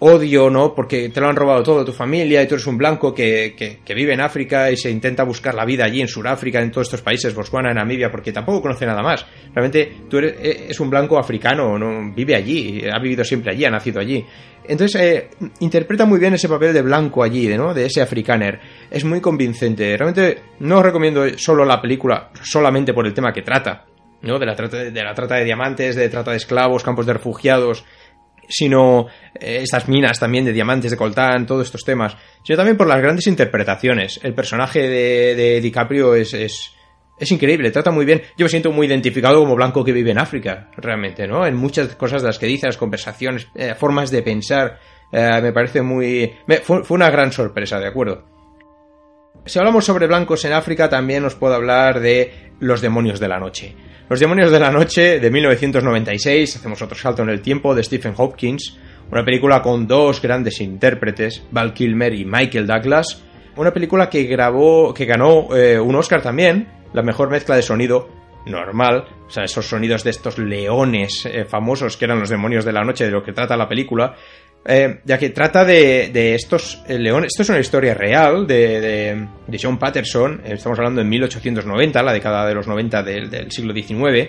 [0.00, 0.74] odio, ¿no?
[0.74, 3.80] Porque te lo han robado todo, tu familia, y tú eres un blanco que, que,
[3.84, 6.86] que, vive en África y se intenta buscar la vida allí en Sudáfrica, en todos
[6.86, 9.26] estos países, Botswana, Namibia, porque tampoco conoce nada más.
[9.52, 12.12] Realmente tú eres es un blanco africano, ¿no?
[12.14, 14.24] Vive allí, ha vivido siempre allí, ha nacido allí.
[14.68, 15.30] Entonces, eh,
[15.60, 17.72] interpreta muy bien ese papel de blanco allí, ¿no?
[17.72, 18.60] De ese africaner.
[18.90, 19.96] Es muy convincente.
[19.96, 23.86] Realmente no os recomiendo solo la película, solamente por el tema que trata,
[24.22, 24.38] ¿no?
[24.38, 27.84] De la trata de la trata de diamantes, de trata de esclavos, campos de refugiados,
[28.48, 32.86] sino eh, estas minas también de diamantes de coltán, todos estos temas, sino también por
[32.86, 34.20] las grandes interpretaciones.
[34.22, 36.72] El personaje de, de DiCaprio es, es,
[37.18, 38.22] es, increíble, trata muy bien.
[38.36, 41.46] Yo me siento muy identificado como blanco que vive en África, realmente, ¿no?
[41.46, 44.78] En muchas cosas de las que dice, las conversaciones, eh, formas de pensar,
[45.12, 46.32] eh, me parece muy...
[46.46, 48.24] Me, fue, fue una gran sorpresa, ¿de acuerdo?
[49.44, 53.38] Si hablamos sobre blancos en África, también os puedo hablar de Los demonios de la
[53.38, 53.74] noche.
[54.08, 58.14] Los demonios de la noche de 1996, hacemos otro salto en el tiempo, de Stephen
[58.16, 58.78] Hopkins,
[59.12, 63.22] una película con dos grandes intérpretes, Val Kilmer y Michael Douglas,
[63.56, 68.08] una película que grabó, que ganó eh, un Oscar también, la mejor mezcla de sonido
[68.46, 72.72] normal, o sea, esos sonidos de estos leones eh, famosos que eran los demonios de
[72.72, 74.16] la noche de lo que trata la película,
[74.70, 77.28] eh, ya que trata de, de estos eh, leones.
[77.32, 79.26] Esto es una historia real de,
[79.60, 80.42] John Patterson.
[80.44, 84.28] Estamos hablando en 1890, la década de los 90 del, siglo XIX,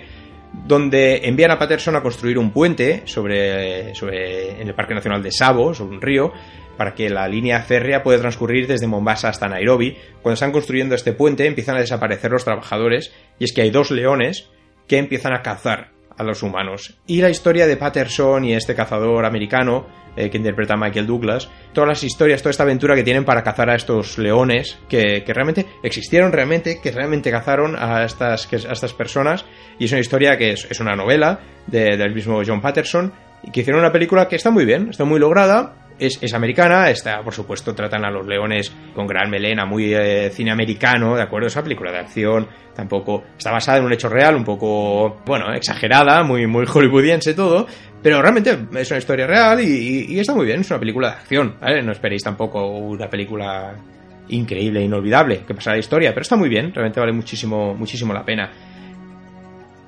[0.66, 5.30] donde envían a Patterson a construir un puente sobre, sobre en el Parque Nacional de
[5.30, 6.32] Savo, sobre un río,
[6.78, 9.94] para que la línea férrea pueda transcurrir desde Mombasa hasta Nairobi.
[10.22, 13.90] Cuando están construyendo este puente, empiezan a desaparecer los trabajadores, y es que hay dos
[13.90, 14.48] leones
[14.88, 16.98] que empiezan a cazar a los humanos.
[17.06, 21.88] Y la historia de Patterson y este cazador americano eh, que interpreta Michael Douglas, todas
[21.88, 25.66] las historias, toda esta aventura que tienen para cazar a estos leones que, que realmente
[25.84, 29.44] existieron realmente, que realmente cazaron a estas, que, a estas personas
[29.78, 33.12] y es una historia que es, es una novela de, del mismo John Patterson
[33.44, 36.90] y que hicieron una película que está muy bien, está muy lograda, es, es, americana,
[36.90, 41.22] está, por supuesto, tratan a los leones con gran melena, muy eh, cine americano, ¿de
[41.22, 41.48] acuerdo?
[41.48, 46.22] Esa película de acción tampoco está basada en un hecho real, un poco, bueno, exagerada,
[46.22, 47.66] muy, muy hollywoodiense todo,
[48.02, 51.14] pero realmente es una historia real y, y, está muy bien, es una película de
[51.14, 51.82] acción, ¿vale?
[51.82, 53.74] No esperéis tampoco una película
[54.28, 58.24] increíble, inolvidable, que pasará la historia, pero está muy bien, realmente vale muchísimo, muchísimo la
[58.24, 58.50] pena.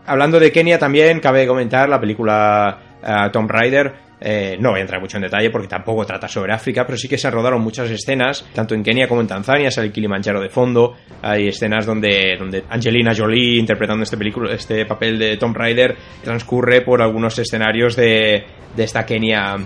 [0.05, 4.83] Hablando de Kenia también, cabe comentar la película uh, Tomb Raider, eh, no voy a
[4.83, 7.91] entrar mucho en detalle porque tampoco trata sobre África, pero sí que se rodaron muchas
[7.91, 12.37] escenas, tanto en Kenia como en Tanzania, sale el Kilimanjaro de fondo, hay escenas donde,
[12.39, 17.97] donde Angelina Jolie, interpretando este, película, este papel de Tomb Raider, transcurre por algunos escenarios
[17.97, 18.45] de,
[18.77, 19.57] de esta Kenia,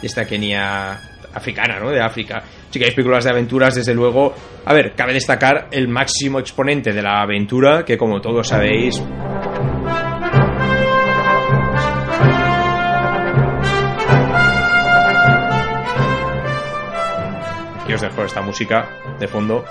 [0.00, 1.00] de esta Kenia
[1.34, 1.90] africana, ¿no?
[1.90, 2.42] De África.
[2.70, 7.02] Si queréis películas de aventuras, desde luego, a ver, cabe destacar el máximo exponente de
[7.02, 9.02] la aventura, que como todos sabéis,
[17.92, 19.64] os dejo esta música de fondo.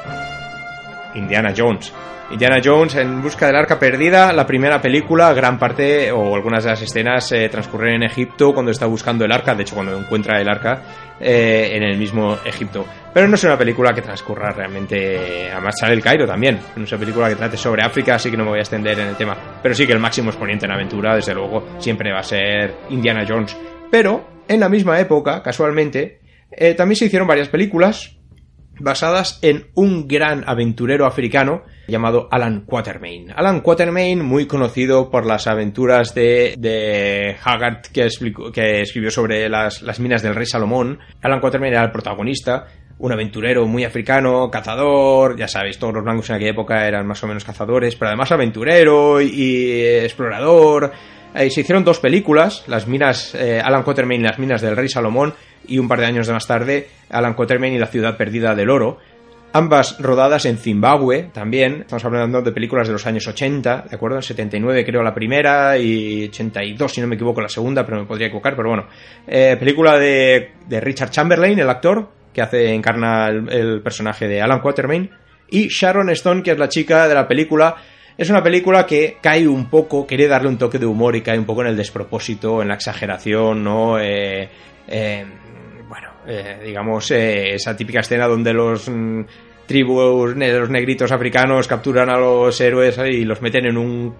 [1.16, 1.94] Indiana Jones.
[2.32, 6.72] Indiana Jones en busca del arca perdida, la primera película, gran parte o algunas de
[6.72, 10.42] las escenas eh, transcurren en Egipto cuando está buscando el arca, de hecho cuando encuentra
[10.42, 10.82] el arca
[11.20, 12.86] eh, en el mismo Egipto.
[13.14, 16.92] Pero no es una película que transcurra realmente, además sale el Cairo también, no es
[16.92, 19.16] una película que trate sobre África, así que no me voy a extender en el
[19.16, 19.38] tema.
[19.62, 23.26] Pero sí que el máximo exponente en aventura, desde luego, siempre va a ser Indiana
[23.28, 23.56] Jones.
[23.92, 26.23] Pero en la misma época, casualmente,
[26.58, 28.18] eh, también se hicieron varias películas
[28.80, 33.32] basadas en un gran aventurero africano llamado Alan Quatermain.
[33.36, 39.48] Alan Quatermain, muy conocido por las aventuras de, de Haggard que, explicó, que escribió sobre
[39.48, 41.00] las, las, minas del rey Salomón.
[41.22, 42.66] Alan Quatermain era el protagonista,
[42.98, 47.24] un aventurero muy africano, cazador, ya sabéis, todos los blancos en aquella época eran más
[47.24, 50.92] o menos cazadores, pero además aventurero y, y explorador
[51.36, 54.88] Eh, se hicieron dos películas, las minas, eh, Alan Quatermain y las minas del rey
[54.88, 55.34] Salomón,
[55.68, 58.98] y un par de años más tarde, Alan Quatermain y la ciudad perdida del oro.
[59.56, 61.82] Ambas rodadas en Zimbabue también.
[61.82, 64.18] Estamos hablando de películas de los años 80, ¿de acuerdo?
[64.18, 68.08] En 79 creo la primera y 82 si no me equivoco la segunda, pero me
[68.08, 68.88] podría equivocar, pero bueno.
[69.28, 74.42] Eh, película de, de, Richard Chamberlain, el actor, que hace, encarna el, el personaje de
[74.42, 75.10] Alan Quatermain.
[75.50, 77.76] Y Sharon Stone, que es la chica de la película
[78.18, 81.40] es una película que cae un poco, quiere darle un toque de humor y cae
[81.40, 84.00] un poco en el despropósito, en la exageración, ¿no?
[84.00, 84.50] Eh,
[84.88, 85.26] eh,
[86.28, 89.22] eh, digamos, esa típica escena donde los mm,
[89.66, 94.16] tribus, los negritos africanos capturan a los héroes y los meten en un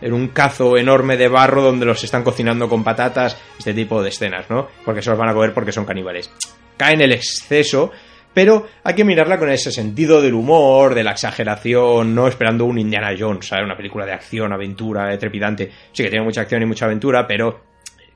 [0.00, 4.08] en un cazo enorme de barro donde los están cocinando con patatas, este tipo de
[4.08, 4.68] escenas, ¿no?
[4.84, 6.30] Porque se los van a comer porque son caníbales.
[6.76, 7.90] Cae en el exceso,
[8.32, 12.78] pero hay que mirarla con ese sentido del humor, de la exageración, no esperando un
[12.78, 13.64] Indiana Jones, ¿sabes?
[13.64, 15.70] Una película de acción, aventura, trepidante.
[15.92, 17.69] Sí que tiene mucha acción y mucha aventura, pero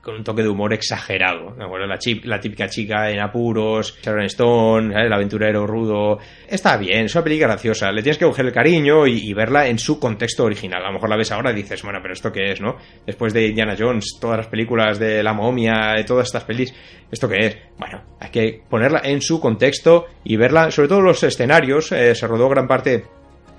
[0.05, 1.55] con un toque de humor exagerado.
[1.57, 6.19] La, típica chica en apuros, Sharon Stone, el aventurero rudo.
[6.47, 7.91] Está bien, es una película graciosa.
[7.91, 10.83] Le tienes que coger el cariño y, verla en su contexto original.
[10.83, 12.77] A lo mejor la ves ahora y dices, bueno, pero ¿esto qué es, no?
[13.03, 16.71] Después de Indiana Jones, todas las películas de La momia, todas estas pelis,
[17.11, 17.57] ¿esto qué es?
[17.79, 21.91] Bueno, hay que ponerla en su contexto y verla, sobre todo los escenarios.
[21.91, 23.05] Eh, se rodó gran parte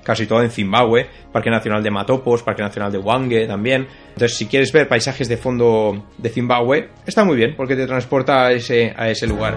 [0.07, 3.89] casi todo en Zimbabue, Parque Nacional de Matopos, Parque Nacional de Wange también.
[4.11, 8.47] Entonces, si quieres ver paisajes de fondo de Zimbabue, está muy bien porque te transporta
[8.47, 9.57] a ese, a ese lugar.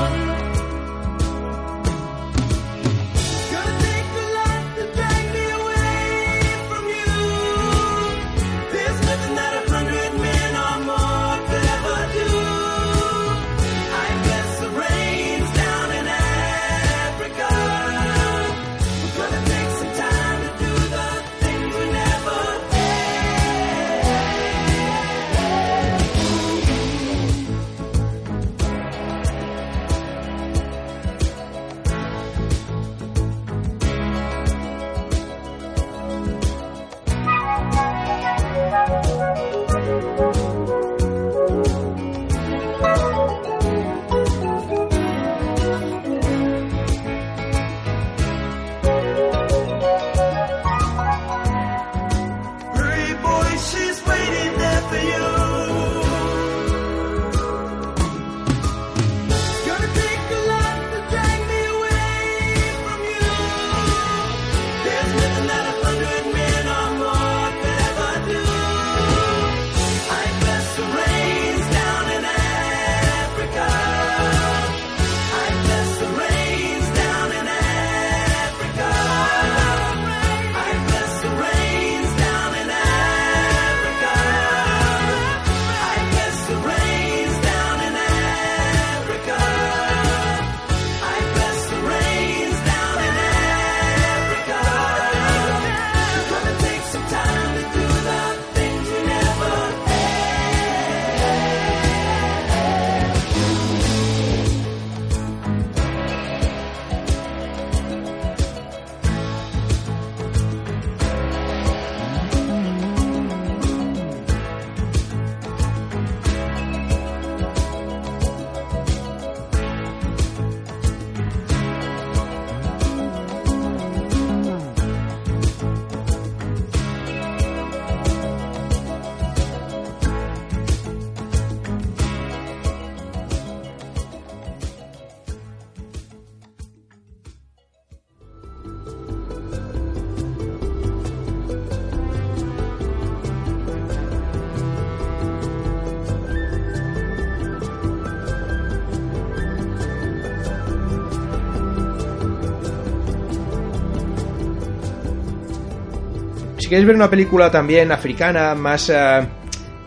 [156.71, 159.27] Queréis ver una película también africana más eh,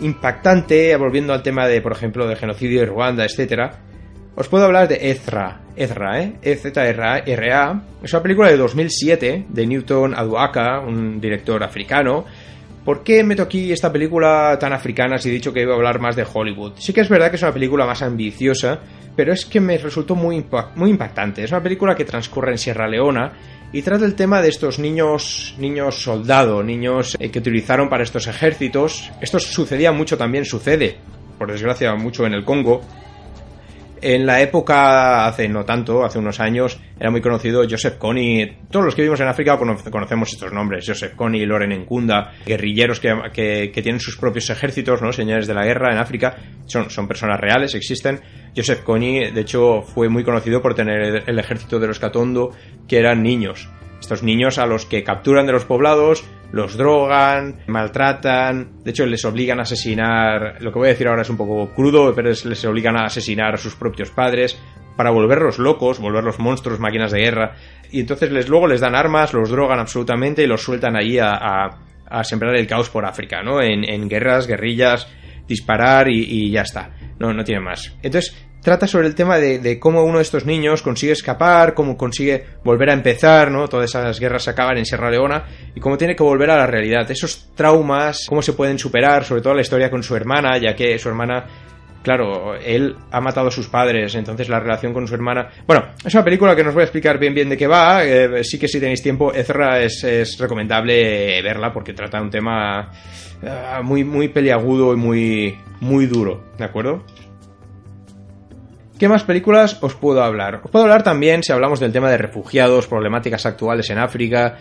[0.00, 3.80] impactante, volviendo al tema de, por ejemplo, de genocidio de Ruanda, etcétera,
[4.34, 5.62] os puedo hablar de Ezra.
[5.74, 6.34] Ezra, ¿eh?
[6.42, 7.82] E-Z-R-A.
[8.02, 12.26] Es una película de 2007 de Newton Aduaka, un director africano.
[12.84, 16.00] ¿Por qué meto aquí esta película tan africana si he dicho que iba a hablar
[16.00, 16.74] más de Hollywood?
[16.76, 18.80] Sí que es verdad que es una película más ambiciosa,
[19.16, 20.44] pero es que me resultó muy,
[20.74, 21.44] muy impactante.
[21.44, 23.32] Es una película que transcurre en Sierra Leona
[23.72, 28.26] y trata el tema de estos niños, niños soldado, niños eh, que utilizaron para estos
[28.26, 29.10] ejércitos.
[29.20, 30.98] Esto sucedía mucho también, sucede,
[31.38, 32.82] por desgracia, mucho en el Congo.
[34.06, 38.66] En la época, hace no tanto, hace unos años, era muy conocido Joseph Kony.
[38.70, 40.84] Todos los que vivimos en África conocemos estos nombres.
[40.86, 45.10] Joseph Kony, Loren Nkunda, guerrilleros que, tienen sus propios ejércitos, ¿no?
[45.10, 46.36] Señores de la guerra en África.
[46.66, 48.20] Son, son personas reales, existen.
[48.54, 52.50] Joseph Kony, de hecho, fue muy conocido por tener el ejército de los Katondo,
[52.86, 53.70] que eran niños.
[54.04, 59.24] Estos niños a los que capturan de los poblados, los drogan, maltratan, de hecho les
[59.24, 62.64] obligan a asesinar, lo que voy a decir ahora es un poco crudo, pero les
[62.66, 64.60] obligan a asesinar a sus propios padres
[64.94, 67.54] para volverlos locos, volverlos monstruos, máquinas de guerra,
[67.90, 71.70] y entonces les, luego les dan armas, los drogan absolutamente y los sueltan ahí a,
[72.24, 73.62] sembrar el caos por África, ¿no?
[73.62, 75.08] En, guerras, guerrillas,
[75.48, 76.90] disparar y, y, ya está.
[77.18, 77.96] No, no tiene más.
[78.02, 82.44] Entonces, trata sobre el tema de, cómo uno de estos niños consigue escapar, cómo consigue
[82.64, 83.68] volver a empezar, ¿no?
[83.68, 85.44] Todas esas guerras se acaban en Sierra Leona
[85.74, 87.08] y cómo tiene que volver a la realidad.
[87.10, 90.98] Esos traumas, cómo se pueden superar, sobre todo la historia con su hermana, ya que
[90.98, 91.44] su hermana
[92.02, 95.48] claro, él ha matado a sus padres, entonces la relación con su hermana.
[95.66, 98.04] Bueno, es una película que no os voy a explicar bien bien de qué va.
[98.04, 102.90] Eh, sí que si tenéis tiempo, Ezra es, recomendable verla porque trata un tema
[103.42, 107.04] eh, muy, muy peliagudo y muy, muy duro, ¿de acuerdo?
[108.98, 110.60] ¿Qué más películas os puedo hablar?
[110.62, 114.56] Os puedo hablar también, si hablamos del tema de refugiados, problemáticas actuales en África,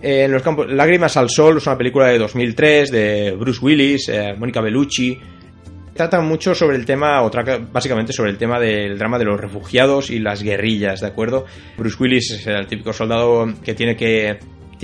[0.00, 0.66] en los campos...
[0.72, 5.18] Lágrimas al Sol es una película de 2003 de Bruce Willis, eh, Mónica Bellucci.
[5.92, 7.30] Trata mucho sobre el tema, o
[7.70, 11.44] básicamente sobre el tema del drama de los refugiados y las guerrillas, ¿de acuerdo?
[11.76, 14.38] Bruce Willis es el típico soldado que tiene que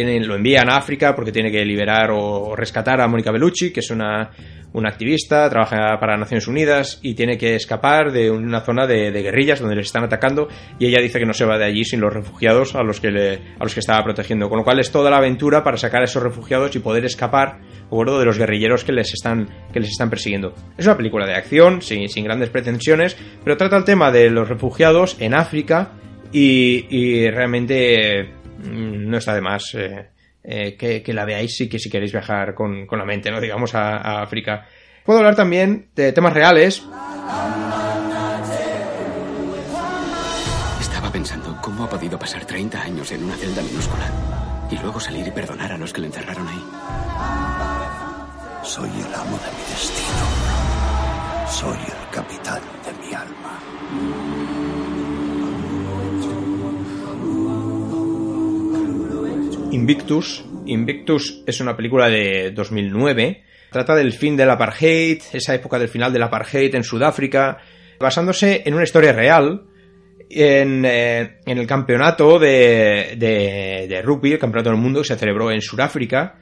[0.04, 3.90] lo envían a África porque tiene que liberar o rescatar a Mónica Bellucci, que es
[3.90, 4.30] una,
[4.72, 9.60] una activista, trabaja para Naciones Unidas y tiene que escapar de una zona de, guerrillas
[9.60, 10.48] donde les están atacando
[10.78, 13.08] y ella dice que no se va de allí sin los refugiados a los que
[13.08, 16.04] a los que estaba protegiendo, con lo cual es toda la aventura para sacar a
[16.04, 17.60] esos refugiados y poder escapar
[17.90, 20.54] de los guerrilleros que les están que les están persiguiendo.
[20.78, 24.48] Es una película de acción sin, sin grandes pretensiones, pero trata el tema de los
[24.48, 25.92] refugiados en África
[26.32, 30.10] y realmente Mm, no está de más eh,
[30.42, 33.40] eh, que, la veáis y que si queréis viajar con, la mente, ¿no?
[33.40, 34.66] Digamos, a, África.
[35.04, 36.82] Puedo hablar también de temas reales.
[40.80, 44.06] Estaba pensando cómo ha podido pasar 30 años en una celda minúscula
[44.70, 46.64] y luego salir y perdonar a los que le encerraron ahí.
[48.62, 50.60] Soy el amo de mi destino.
[51.48, 54.59] Soy el capitán de mi alma.
[59.72, 60.44] Invictus.
[60.66, 63.44] Invictus es una película de 2009.
[63.70, 67.58] Trata del fin del apartheid, esa época del final del apartheid en Sudáfrica,
[67.98, 69.62] basándose en una historia real,
[70.28, 75.60] en, eh, el campeonato de, de, rugby, el campeonato del mundo que se celebró en
[75.60, 76.38] Sudáfrica,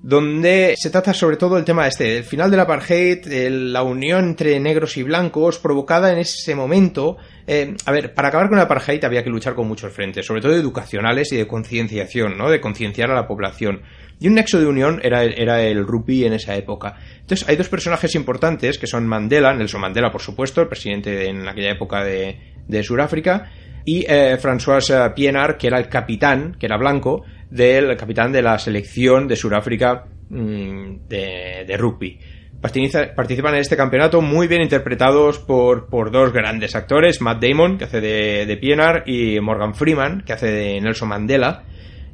[0.00, 4.58] donde se trata sobre todo el tema este, el final del apartheid, la unión entre
[4.60, 7.16] negros y blancos provocada en ese momento.
[7.46, 10.40] Eh, a ver, para acabar con el apartheid había que luchar con muchos frentes, sobre
[10.40, 12.48] todo educacionales y de concienciación, ¿no?
[12.48, 13.82] De concienciar a la población.
[14.20, 16.96] Y un nexo de unión era, era el rugby en esa época.
[17.20, 21.46] Entonces, hay dos personajes importantes que son Mandela, Nelson Mandela, por supuesto, el presidente en
[21.48, 23.50] aquella época de, de Sudáfrica,
[23.84, 28.58] y eh, François Pienaar, que era el capitán, que era blanco, del capitán de la
[28.58, 32.18] selección de Sudáfrica mm, de, rugby.
[32.60, 37.84] Participan en este campeonato muy bien interpretados por, por dos grandes actores, Matt Damon, que
[37.84, 41.64] hace de, de Pienaar, y Morgan Freeman, que hace de Nelson Mandela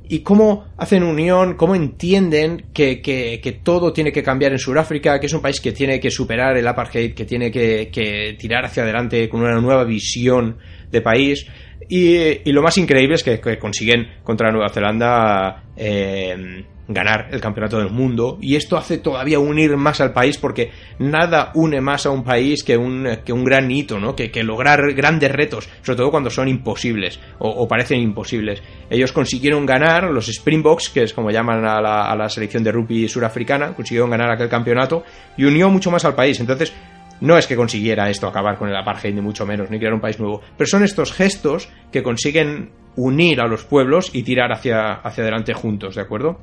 [0.09, 5.27] y cómo hacen unión, cómo entienden que, que, todo tiene que cambiar en Sudáfrica, que
[5.27, 8.83] es un país que tiene que superar el apartheid, que tiene que, que tirar hacia
[8.83, 10.59] adelante con una nueva visión
[10.91, 11.47] de país.
[11.89, 17.91] Y, lo más increíble es que, consiguen contra Nueva Zelanda eh, ganar el campeonato del
[17.91, 18.39] mundo.
[18.41, 22.63] Y esto hace todavía unir más al país porque nada une más a un país
[22.63, 24.15] que un, que un gran hito, ¿no?
[24.15, 28.63] Que, lograr grandes retos, sobre todo cuando son imposibles o, parecen imposibles.
[28.91, 32.73] Ellos consiguieron ganar, los Springboks, que es como llaman a la, a la selección de
[32.73, 35.05] rugby surafricana, consiguieron ganar aquel campeonato
[35.37, 36.39] y unió mucho más al país.
[36.41, 36.75] Entonces,
[37.21, 40.01] no es que consiguiera esto acabar con el apartheid, ni mucho menos, ni crear un
[40.01, 44.95] país nuevo, pero son estos gestos que consiguen unir a los pueblos y tirar hacia,
[44.95, 46.39] hacia adelante juntos, ¿de acuerdo?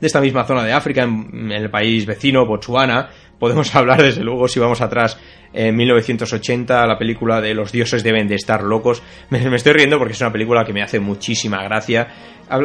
[0.00, 3.08] de esta misma zona de África, en, el país vecino, Botswana.
[3.38, 5.18] Podemos hablar, desde luego, si vamos atrás,
[5.52, 9.02] en 1980, la película de Los dioses deben de estar locos.
[9.30, 12.08] Me, estoy riendo porque es una película que me hace muchísima gracia.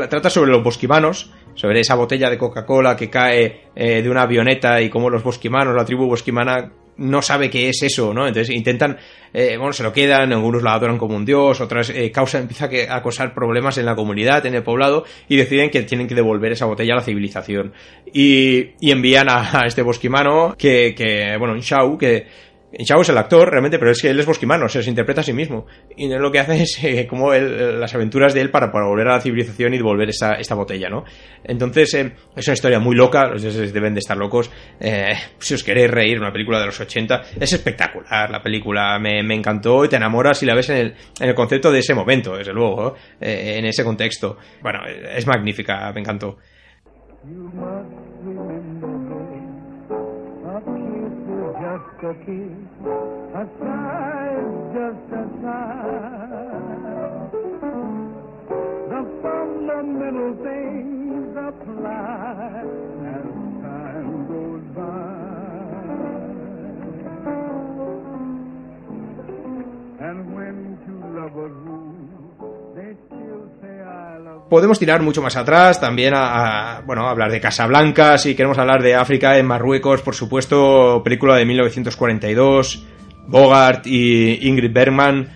[0.10, 4.82] trata sobre los bosquimanos, sobre esa botella de Coca-Cola que cae eh, de una avioneta
[4.82, 8.28] y cómo los bosquimanos, la tribu bosquimana, no sabe qué es eso, ¿no?
[8.28, 8.98] Entonces intentan,
[9.34, 12.66] eh, bueno, se lo quedan, algunos lo adoran como un dios, otras eh, causa, empieza
[12.66, 16.52] a causar problemas en la comunidad, en el poblado, y deciden que tienen que devolver
[16.52, 17.74] esa botella a la civilización.
[18.14, 22.28] Y, y envían a, a, este bosquimano, que, que bueno, un Shao, que
[22.84, 25.34] Chavo es el actor, realmente, pero es que él es bosquimano, se interpreta a sí
[25.34, 25.68] mismo.
[25.96, 29.22] Y lo que hace es eh, como las aventuras de él para, volver a la
[29.22, 31.04] civilización y devolver esta, esta botella, ¿no?
[31.44, 34.50] Entonces, eh, es una historia muy loca, los dioses deben de estar locos.
[34.80, 39.20] Eh, si os queréis reír, una película de los 80, es espectacular la película, me,
[39.34, 42.36] encantó y te enamoras y la ves en el, en el concepto de ese momento,
[42.36, 44.38] desde luego, en ese contexto.
[44.62, 46.38] Bueno, es magnífica, me encantó.
[52.04, 52.86] A kiss,
[53.34, 54.14] a sigh
[54.74, 56.84] just a sigh.
[58.90, 62.66] The fundamental things apply
[63.14, 63.28] as
[63.64, 65.14] time goes by.
[70.06, 71.93] And when two lovers woo,
[74.54, 78.94] Podemos tirar mucho más atrás, también a, bueno, hablar de Casablanca, si queremos hablar de
[78.94, 82.86] África en Marruecos, por supuesto, película de 1942,
[83.26, 85.28] Bogart y Ingrid Bergman,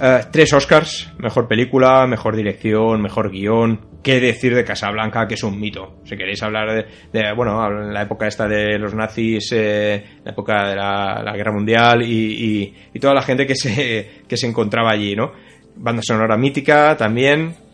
[0.00, 5.42] eh, tres Oscars, mejor película, mejor dirección, mejor guion, qué decir de Casablanca, que es
[5.42, 6.00] un mito.
[6.06, 10.76] Si queréis hablar de, bueno, la época esta de los nazis, eh, la época de
[10.76, 15.30] la, Guerra Mundial y, y, toda la gente que se, que se encontraba allí, ¿no?
[15.76, 17.65] Banda sonora mítica también,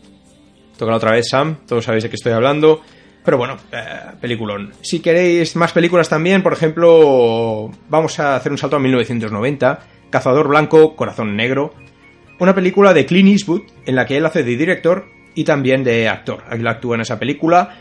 [0.77, 2.81] Toca otra vez Sam, todos sabéis de qué estoy hablando.
[3.23, 4.73] Pero bueno, eh, peliculón.
[4.81, 9.79] Si queréis más películas también, por ejemplo, vamos a hacer un salto a 1990.
[10.09, 11.73] Cazador Blanco, Corazón Negro.
[12.39, 15.05] Una película de Clint Eastwood en la que él hace de director
[15.35, 16.43] y también de actor.
[16.51, 17.77] Él actúa en esa película.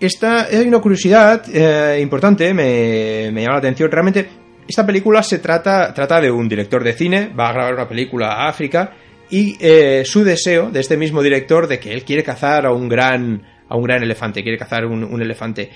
[0.00, 3.90] Esta hay una curiosidad eh, importante, me, me llama la atención.
[3.90, 4.28] Realmente,
[4.66, 8.32] esta película se trata, trata de un director de cine, va a grabar una película
[8.32, 8.94] a África
[9.30, 12.88] y eh, su deseo de este mismo director de que él quiere cazar a un
[12.88, 15.70] gran, a un gran elefante, quiere cazar un, elefante.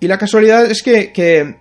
[0.00, 1.56] Y la casualidad es que,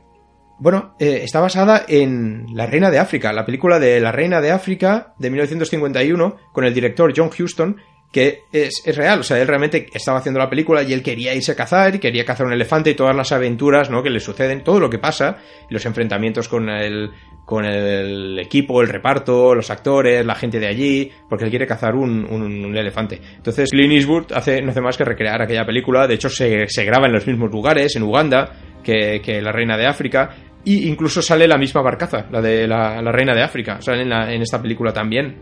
[0.60, 4.52] bueno, eh, está basada en La Reina de África, la película de La Reina de
[4.52, 7.78] África de 1951 con el director John Huston,
[8.12, 11.34] que es, es, real, o sea, él realmente estaba haciendo la película y él quería
[11.34, 14.04] irse a cazar y quería cazar un elefante y todas las aventuras, ¿no?
[14.04, 15.38] Que le suceden, todo lo que pasa,
[15.70, 17.12] los enfrentamientos con el,
[17.52, 21.96] con el equipo, el reparto, los actores, la gente de allí, porque él quiere cazar
[21.96, 23.20] un, elefante.
[23.36, 27.08] Entonces Clint Eastwood hace, no hace más que recrear aquella película, de hecho se, graba
[27.08, 30.30] en los mismos lugares, en Uganda, que, La Reina de África,
[30.64, 34.42] y incluso sale la misma barcaza, la de la, Reina de África, sale en, en
[34.42, 35.36] esta película también.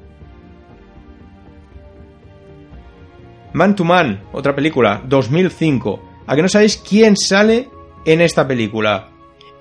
[3.53, 6.23] Man to Man, otra película, 2005.
[6.25, 7.69] ¿A que no sabéis quién sale
[8.03, 9.11] en esta película?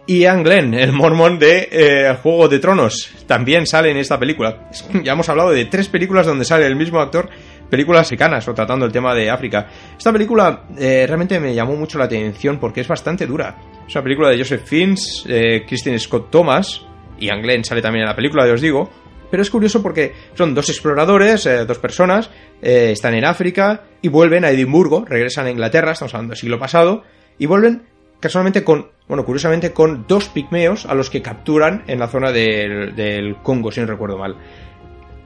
[0.08, 4.70] Ian Glenn, el mormón de eh, Juego de Tronos, también sale en esta película.
[5.04, 7.28] Ya hemos hablado de tres películas donde sale el mismo actor,
[7.68, 9.68] películas africanas o tratando el tema de África.
[9.98, 13.54] Esta película eh, realmente me llamó mucho la atención porque es bastante dura.
[13.86, 16.80] Es una película de Joseph Fiennes, eh, Christine Scott Thomas,
[17.20, 18.88] Ian Glenn sale también en la película, ya os digo.
[19.30, 22.30] Pero es curioso porque son dos exploradores, dos personas,
[22.62, 27.02] están en África y vuelven a Edimburgo, regresan a Inglaterra, estamos hablando del siglo pasado,
[27.38, 27.82] y vuelven
[28.20, 33.36] casualmente con, bueno, curiosamente con dos pigmeos a los que capturan en la zona del,
[33.42, 34.36] Congo, si no recuerdo mal.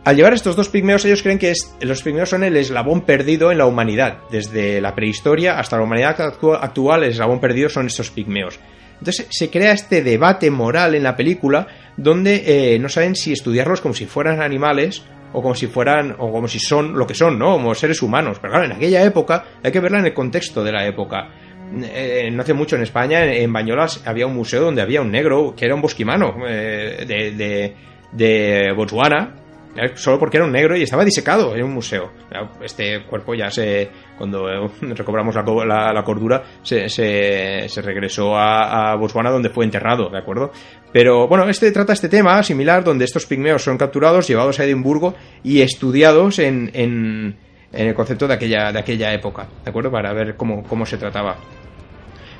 [0.04, 3.58] Al llevar estos dos pigmeos, ellos creen que los pigmeos son el eslabón perdido en
[3.58, 4.18] la humanidad.
[4.30, 8.58] Desde la prehistoria hasta la humanidad actual, el eslabón perdido son estos pigmeos.
[8.98, 11.66] Entonces se crea este debate moral en la película
[11.96, 15.02] donde eh, no saben si estudiarlos como si fueran animales
[15.32, 17.52] o como si fueran, o como si son lo que son, ¿no?
[17.52, 18.38] Como seres humanos.
[18.40, 21.30] Pero claro, en aquella época hay que verla en el contexto de la época.
[21.80, 25.54] Eh, no hace mucho en España, en, Bañolas, había un museo donde había un negro
[25.56, 27.74] que era un bosquimano eh, de,
[28.12, 29.34] de, Botswana,
[29.76, 32.12] eh, solo porque era un negro y estaba disecado en un museo.
[32.62, 34.44] Este cuerpo ya se, cuando
[34.80, 40.52] recobramos la, cordura, se, se, regresó a, a, Botswana donde fue enterrado, ¿de acuerdo?
[40.92, 45.14] Pero bueno, este trata este tema similar donde estos pigmeos son capturados, llevados a Edimburgo
[45.42, 47.36] y estudiados en, en,
[47.72, 49.90] en el concepto de aquella, de aquella época, ¿de acuerdo?
[49.90, 51.38] Para ver cómo, cómo se trataba.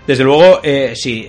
[0.06, 1.28] Desde luego, eh, sí,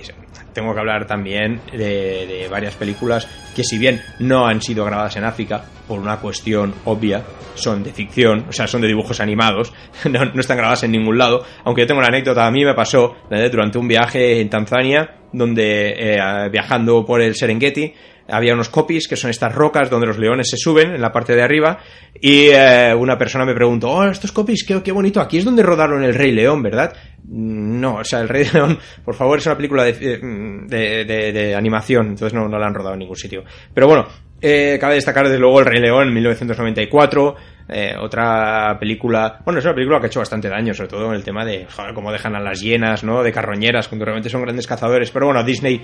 [0.52, 5.24] tengo que hablar también de, varias películas que si bien no han sido grabadas en
[5.24, 7.22] África, por una cuestión obvia,
[7.54, 9.72] son de ficción, o sea, son de dibujos animados,
[10.10, 12.74] no, no están grabadas en ningún lado, aunque yo tengo una anécdota, a mí me
[12.74, 17.92] pasó durante un viaje en Tanzania, donde eh, viajando por el Serengeti,
[18.28, 21.34] había unos copies, que son estas rocas donde los leones se suben en la parte
[21.34, 21.78] de arriba,
[22.20, 25.62] y eh, una persona me preguntó, oh, estos copies, qué, qué bonito, aquí es donde
[25.62, 26.94] rodaron el Rey León, ¿verdad?
[27.26, 31.54] No, o sea, el Rey León, por favor, es una película de, de, de, de
[31.54, 33.44] animación, entonces no, no la han rodado en ningún sitio.
[33.72, 34.06] Pero bueno,
[34.40, 37.34] eh, cabe destacar desde luego El Rey León en 1994,
[37.68, 41.14] eh, otra película, bueno, es una película que ha hecho bastante daño, sobre todo en
[41.14, 43.22] el tema de joder, cómo dejan a las hienas, ¿no?
[43.22, 45.82] De carroñeras, cuando realmente son grandes cazadores, pero bueno, Disney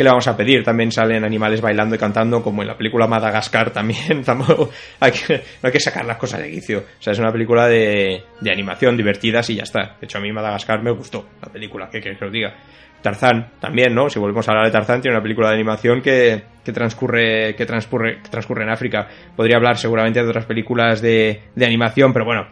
[0.00, 0.64] ¿qué le vamos a pedir?
[0.64, 4.24] También salen animales bailando y cantando, como en la película Madagascar también.
[5.00, 6.78] Hay que, no hay que sacar las cosas de quicio.
[6.78, 9.96] O sea, es una película de, de animación, divertidas y ya está.
[10.00, 12.54] De hecho, a mí Madagascar me gustó la película, ¿qué quieres que os diga?
[13.02, 14.08] Tarzán también, ¿no?
[14.08, 17.66] Si volvemos a hablar de Tarzán, tiene una película de animación que, que transcurre, que
[17.66, 19.06] transcurre, que transcurre en África.
[19.36, 22.46] Podría hablar seguramente de otras películas de, de animación, pero bueno,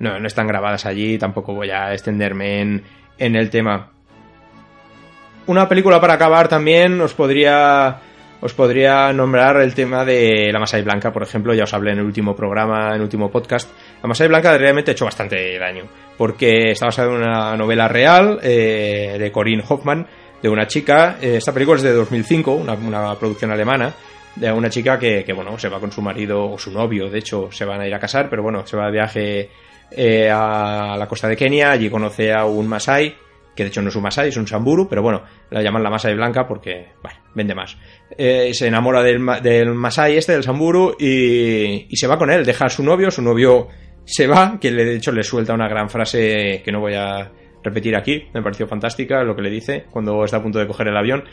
[0.00, 2.82] no, no están grabadas allí, tampoco voy a extenderme en,
[3.18, 3.92] en el tema
[5.48, 8.00] una película para acabar también os podría
[8.40, 11.98] os podría nombrar el tema de La Masai Blanca, por ejemplo, ya os hablé en
[11.98, 13.68] el último programa, en el último podcast.
[14.00, 15.84] La Masai Blanca realmente ha hecho bastante daño,
[16.16, 20.06] porque está basada en una novela real eh, de Corinne Hoffman,
[20.40, 23.92] de una chica, eh, esta película es de 2005, una, una producción alemana,
[24.36, 27.18] de una chica que, que, bueno, se va con su marido o su novio, de
[27.18, 29.50] hecho, se van a ir a casar, pero bueno, se va de viaje
[29.90, 33.16] eh, a la costa de Kenia, allí conoce a un Masai,
[33.58, 35.90] que de hecho no es un Masai, es un Samburu, pero bueno, la llaman la
[35.90, 36.90] Masai blanca porque,
[37.34, 37.76] vende más.
[38.16, 42.46] Eh, se enamora del, del Masai este, del Samburu, y, y, se va con él,
[42.46, 43.66] deja a su novio, su novio
[44.04, 47.32] se va, que de hecho le suelta una gran frase que no voy a
[47.64, 50.86] repetir aquí, me pareció fantástica lo que le dice cuando está a punto de coger
[50.86, 51.24] el avión,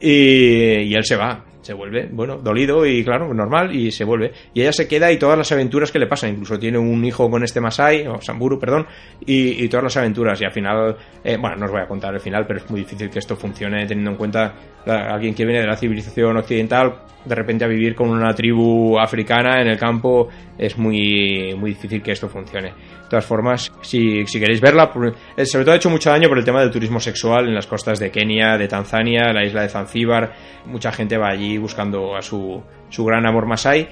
[0.00, 4.32] y, y él se va, se vuelve, bueno, dolido y claro, normal, y se vuelve.
[4.52, 7.30] Y ella se queda y todas las aventuras que le pasan, incluso tiene un hijo
[7.30, 8.86] con este Masai, o Samburu, perdón,
[9.24, 10.40] y, y todas las aventuras.
[10.40, 12.80] Y al final, eh, bueno, no os voy a contar el final, pero es muy
[12.80, 14.54] difícil que esto funcione teniendo en cuenta
[14.86, 19.60] alguien que viene de la civilización occidental, de repente a vivir con una tribu africana
[19.60, 20.28] en el campo,
[20.58, 22.68] es muy, muy difícil que esto funcione.
[22.68, 24.90] De todas formas, si, si queréis verla,
[25.36, 27.66] eh, sobre todo ha hecho mucho daño por el tema del turismo sexual en las
[27.66, 30.32] costas de Kenia, de Tanzania, la isla de Zanzíbar.
[30.66, 33.88] Mucha gente va allí buscando a su, su gran amor Masai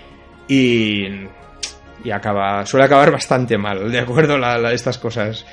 [0.49, 1.07] y,
[2.05, 4.37] y acaba, suele acabar bastante mal, de acuerdo,
[4.71, 5.47] estas cosas.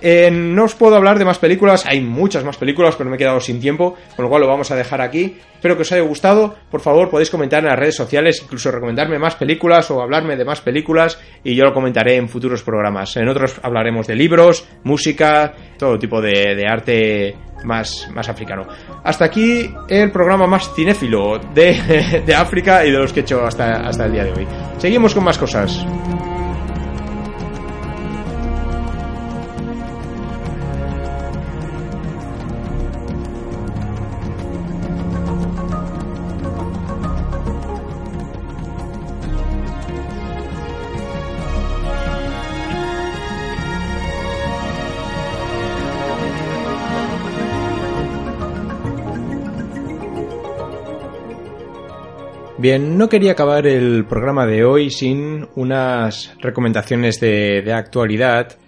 [0.00, 3.18] Eh, no os puedo hablar de más películas, hay muchas más películas, pero me he
[3.18, 5.38] quedado sin tiempo, con lo cual lo vamos a dejar aquí.
[5.54, 9.18] Espero que os haya gustado, por favor podéis comentar en las redes sociales, incluso recomendarme
[9.18, 13.16] más películas o hablarme de más películas y yo lo comentaré en futuros programas.
[13.16, 18.66] En otros hablaremos de libros, música, todo tipo de, de arte más, más africano.
[19.04, 23.44] Hasta aquí el programa más cinéfilo de, de África y de los que he hecho
[23.44, 24.46] hasta, hasta el día de hoy.
[24.78, 25.84] Seguimos con más cosas.
[52.68, 58.58] Bien, no quería acabar el programa de hoy sin unas recomendaciones de, actualidad.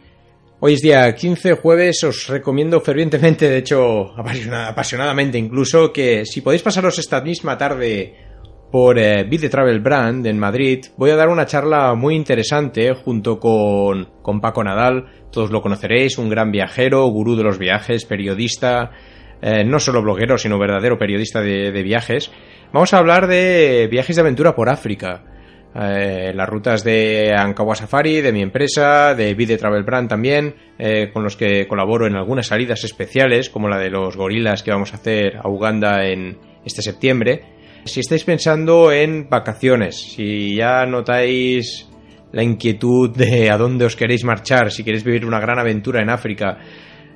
[0.60, 6.62] Hoy es día 15, jueves, os recomiendo fervientemente, de hecho apasionadamente incluso, que si podéis
[6.62, 8.14] pasaros esta misma tarde
[8.70, 13.40] por eh, the Travel Brand en Madrid, voy a dar una charla muy interesante junto
[13.40, 18.92] con, con Paco Nadal, todos lo conoceréis, un gran viajero, gurú de los viajes, periodista,
[19.42, 22.30] eh, no solo bloguero, sino verdadero periodista de viajes.
[22.70, 25.22] Vamos a hablar de viajes de aventura por África.
[25.74, 31.10] Eh, las rutas de Ankawa Safari, de mi empresa, de Vide Travel Brand también, eh,
[31.10, 34.92] con los que colaboro en algunas salidas especiales, como la de los gorilas que vamos
[34.92, 37.42] a hacer a Uganda en este septiembre.
[37.84, 41.88] Si estáis pensando en vacaciones, si ya notáis
[42.32, 46.10] la inquietud de a dónde os queréis marchar, si queréis vivir una gran aventura en
[46.10, 46.58] África,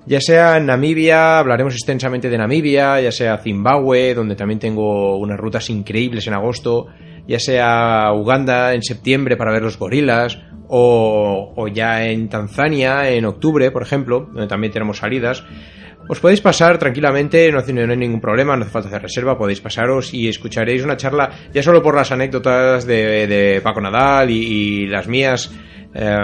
[0.06, 5.38] ya sea en Namibia, hablaremos extensamente de Namibia, ya sea Zimbabue, donde también tengo unas
[5.38, 6.86] rutas increíbles en agosto,
[7.26, 10.38] ya sea Uganda en septiembre para ver los gorilas,
[10.68, 15.44] o, o ya en Tanzania en octubre, por ejemplo, donde también tenemos salidas.
[16.08, 19.60] Os podéis pasar tranquilamente, no, no hay ningún problema, no hace falta hacer reserva, podéis
[19.60, 24.34] pasaros y escucharéis una charla, ya solo por las anécdotas de, de Paco Nadal y,
[24.34, 25.52] y las mías,
[25.94, 26.16] eh,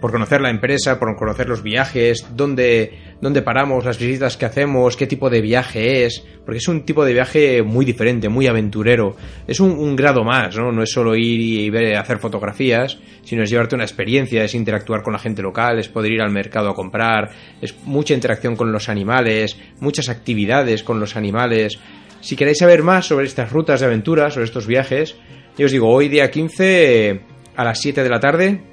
[0.00, 4.96] por conocer la empresa, por conocer los viajes, dónde, dónde paramos, las visitas que hacemos,
[4.96, 9.16] qué tipo de viaje es, porque es un tipo de viaje muy diferente, muy aventurero.
[9.46, 10.72] Es un, grado más, ¿no?
[10.72, 15.02] No es solo ir y ver, hacer fotografías, sino es llevarte una experiencia, es interactuar
[15.02, 18.72] con la gente local, es poder ir al mercado a comprar, es mucha interacción con
[18.72, 21.78] los animales, muchas actividades con los animales.
[22.20, 25.16] Si queréis saber más sobre estas rutas de aventura, sobre estos viajes,
[25.58, 27.20] yo os digo, hoy día 15
[27.56, 28.69] a las 7 de la tarde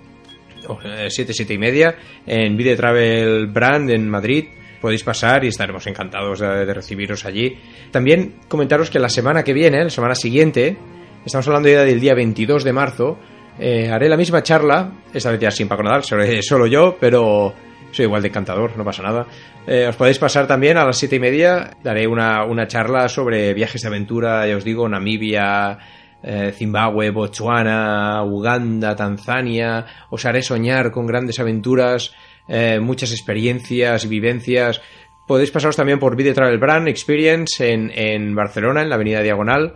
[1.10, 1.96] 7, 7 y media,
[2.26, 4.46] en Video Travel Brand en Madrid.
[4.82, 7.58] Podéis pasar y estaremos encantados de, recibiros allí.
[7.92, 10.78] También comentaros que la semana que viene, la semana siguiente,
[11.26, 13.18] estamos hablando ya del día 22 de marzo,
[13.60, 16.04] eh, haré la misma charla, esta vez ya sin Paco Nadal,
[16.42, 17.54] solo yo, pero
[17.92, 19.26] soy igual de encantador, no pasa nada.
[19.66, 23.54] Eh, os podéis pasar también a las siete y media, daré una, una charla sobre
[23.54, 25.78] viajes de aventura, ya os digo, Namibia,
[26.24, 32.14] eh, Zimbabue, Botswana, Uganda, Tanzania, os haré soñar con grandes aventuras,
[32.48, 34.82] eh, muchas experiencias y vivencias.
[35.28, 39.74] Podéis pasaros también por Video Travel Brand Experience en, en Barcelona, en la Avenida Diagonal,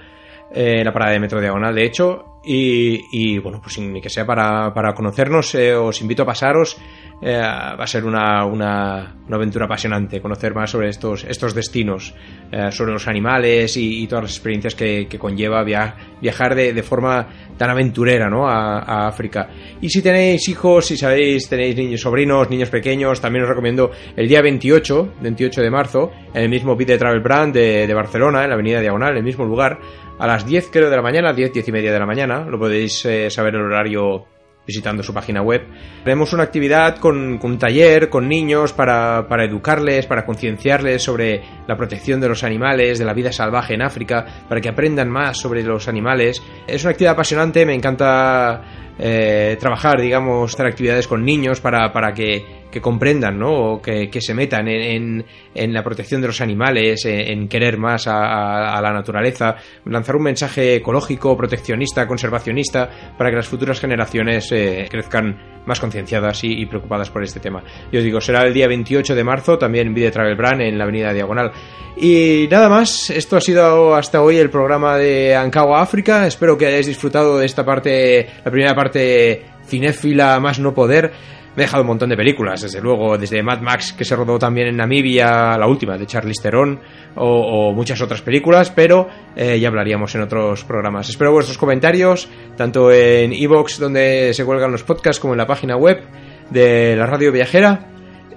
[0.53, 4.25] eh, en la parada de Metro Diagonal, de hecho, y, bueno, pues ni que sea
[4.25, 6.77] para, para conocernos, os invito a pasaros
[7.23, 12.15] eh, va a ser una, una, aventura apasionante conocer más sobre estos, estos destinos,
[12.51, 17.27] eh, sobre los animales y, todas las experiencias que, conlleva viajar de, de, forma
[17.57, 18.49] tan aventurera ¿no?
[18.49, 19.49] A, África.
[19.79, 24.27] Y si tenéis hijos, si sabéis, tenéis niños, sobrinos, niños pequeños, también os recomiendo el
[24.27, 28.49] día 28, 28 de marzo, en el mismo Beat Travel Brand de, de, Barcelona, en
[28.49, 29.79] la avenida Diagonal, en el mismo lugar,
[30.21, 32.59] a las 10 creo de la mañana, 10, 10 y media de la mañana, lo
[32.59, 34.27] podéis eh, saber el horario
[34.67, 35.63] visitando su página web.
[36.03, 41.75] Tenemos una actividad con, un taller con niños para, para educarles, para concienciarles sobre la
[41.75, 45.63] protección de los animales, de la vida salvaje en África, para que aprendan más sobre
[45.63, 46.39] los animales.
[46.67, 48.61] Es una actividad apasionante, me encanta
[48.99, 53.73] eh, trabajar, digamos, hacer actividades con niños para, para que que comprendan, ¿no?
[53.73, 58.79] O que, se metan en, en, la protección de los animales, en, querer más a,
[58.81, 59.55] la naturaleza,
[59.85, 66.43] lanzar un mensaje ecológico, proteccionista, conservacionista, para que las futuras generaciones eh, crezcan más concienciadas
[66.43, 67.63] y, preocupadas por este tema.
[67.91, 70.77] Yo os digo, será el día 28 de marzo, también en Video Travel Brand, en
[70.77, 71.51] la Avenida Diagonal.
[71.97, 76.25] Y nada más, esto ha sido hasta hoy el programa de Ankawa África.
[76.25, 81.11] Espero que hayáis disfrutado de esta parte, la primera parte cinéfila más no poder.
[81.55, 84.39] Me he dejado un montón de películas, desde luego, desde Mad Max, que se rodó
[84.39, 86.79] también en Namibia, la última, de Charlize Theron,
[87.15, 91.09] o, muchas otras películas, pero eh, ya hablaríamos en otros programas.
[91.09, 95.75] Espero vuestros comentarios, tanto en Evox, donde se cuelgan los podcasts, como en la página
[95.75, 96.01] web
[96.49, 97.87] de la Radio Viajera,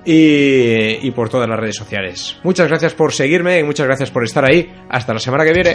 [0.04, 2.36] y, y por todas las redes sociales.
[2.42, 4.70] Muchas gracias por seguirme y muchas gracias por estar ahí.
[4.88, 5.74] Hasta la semana que viene.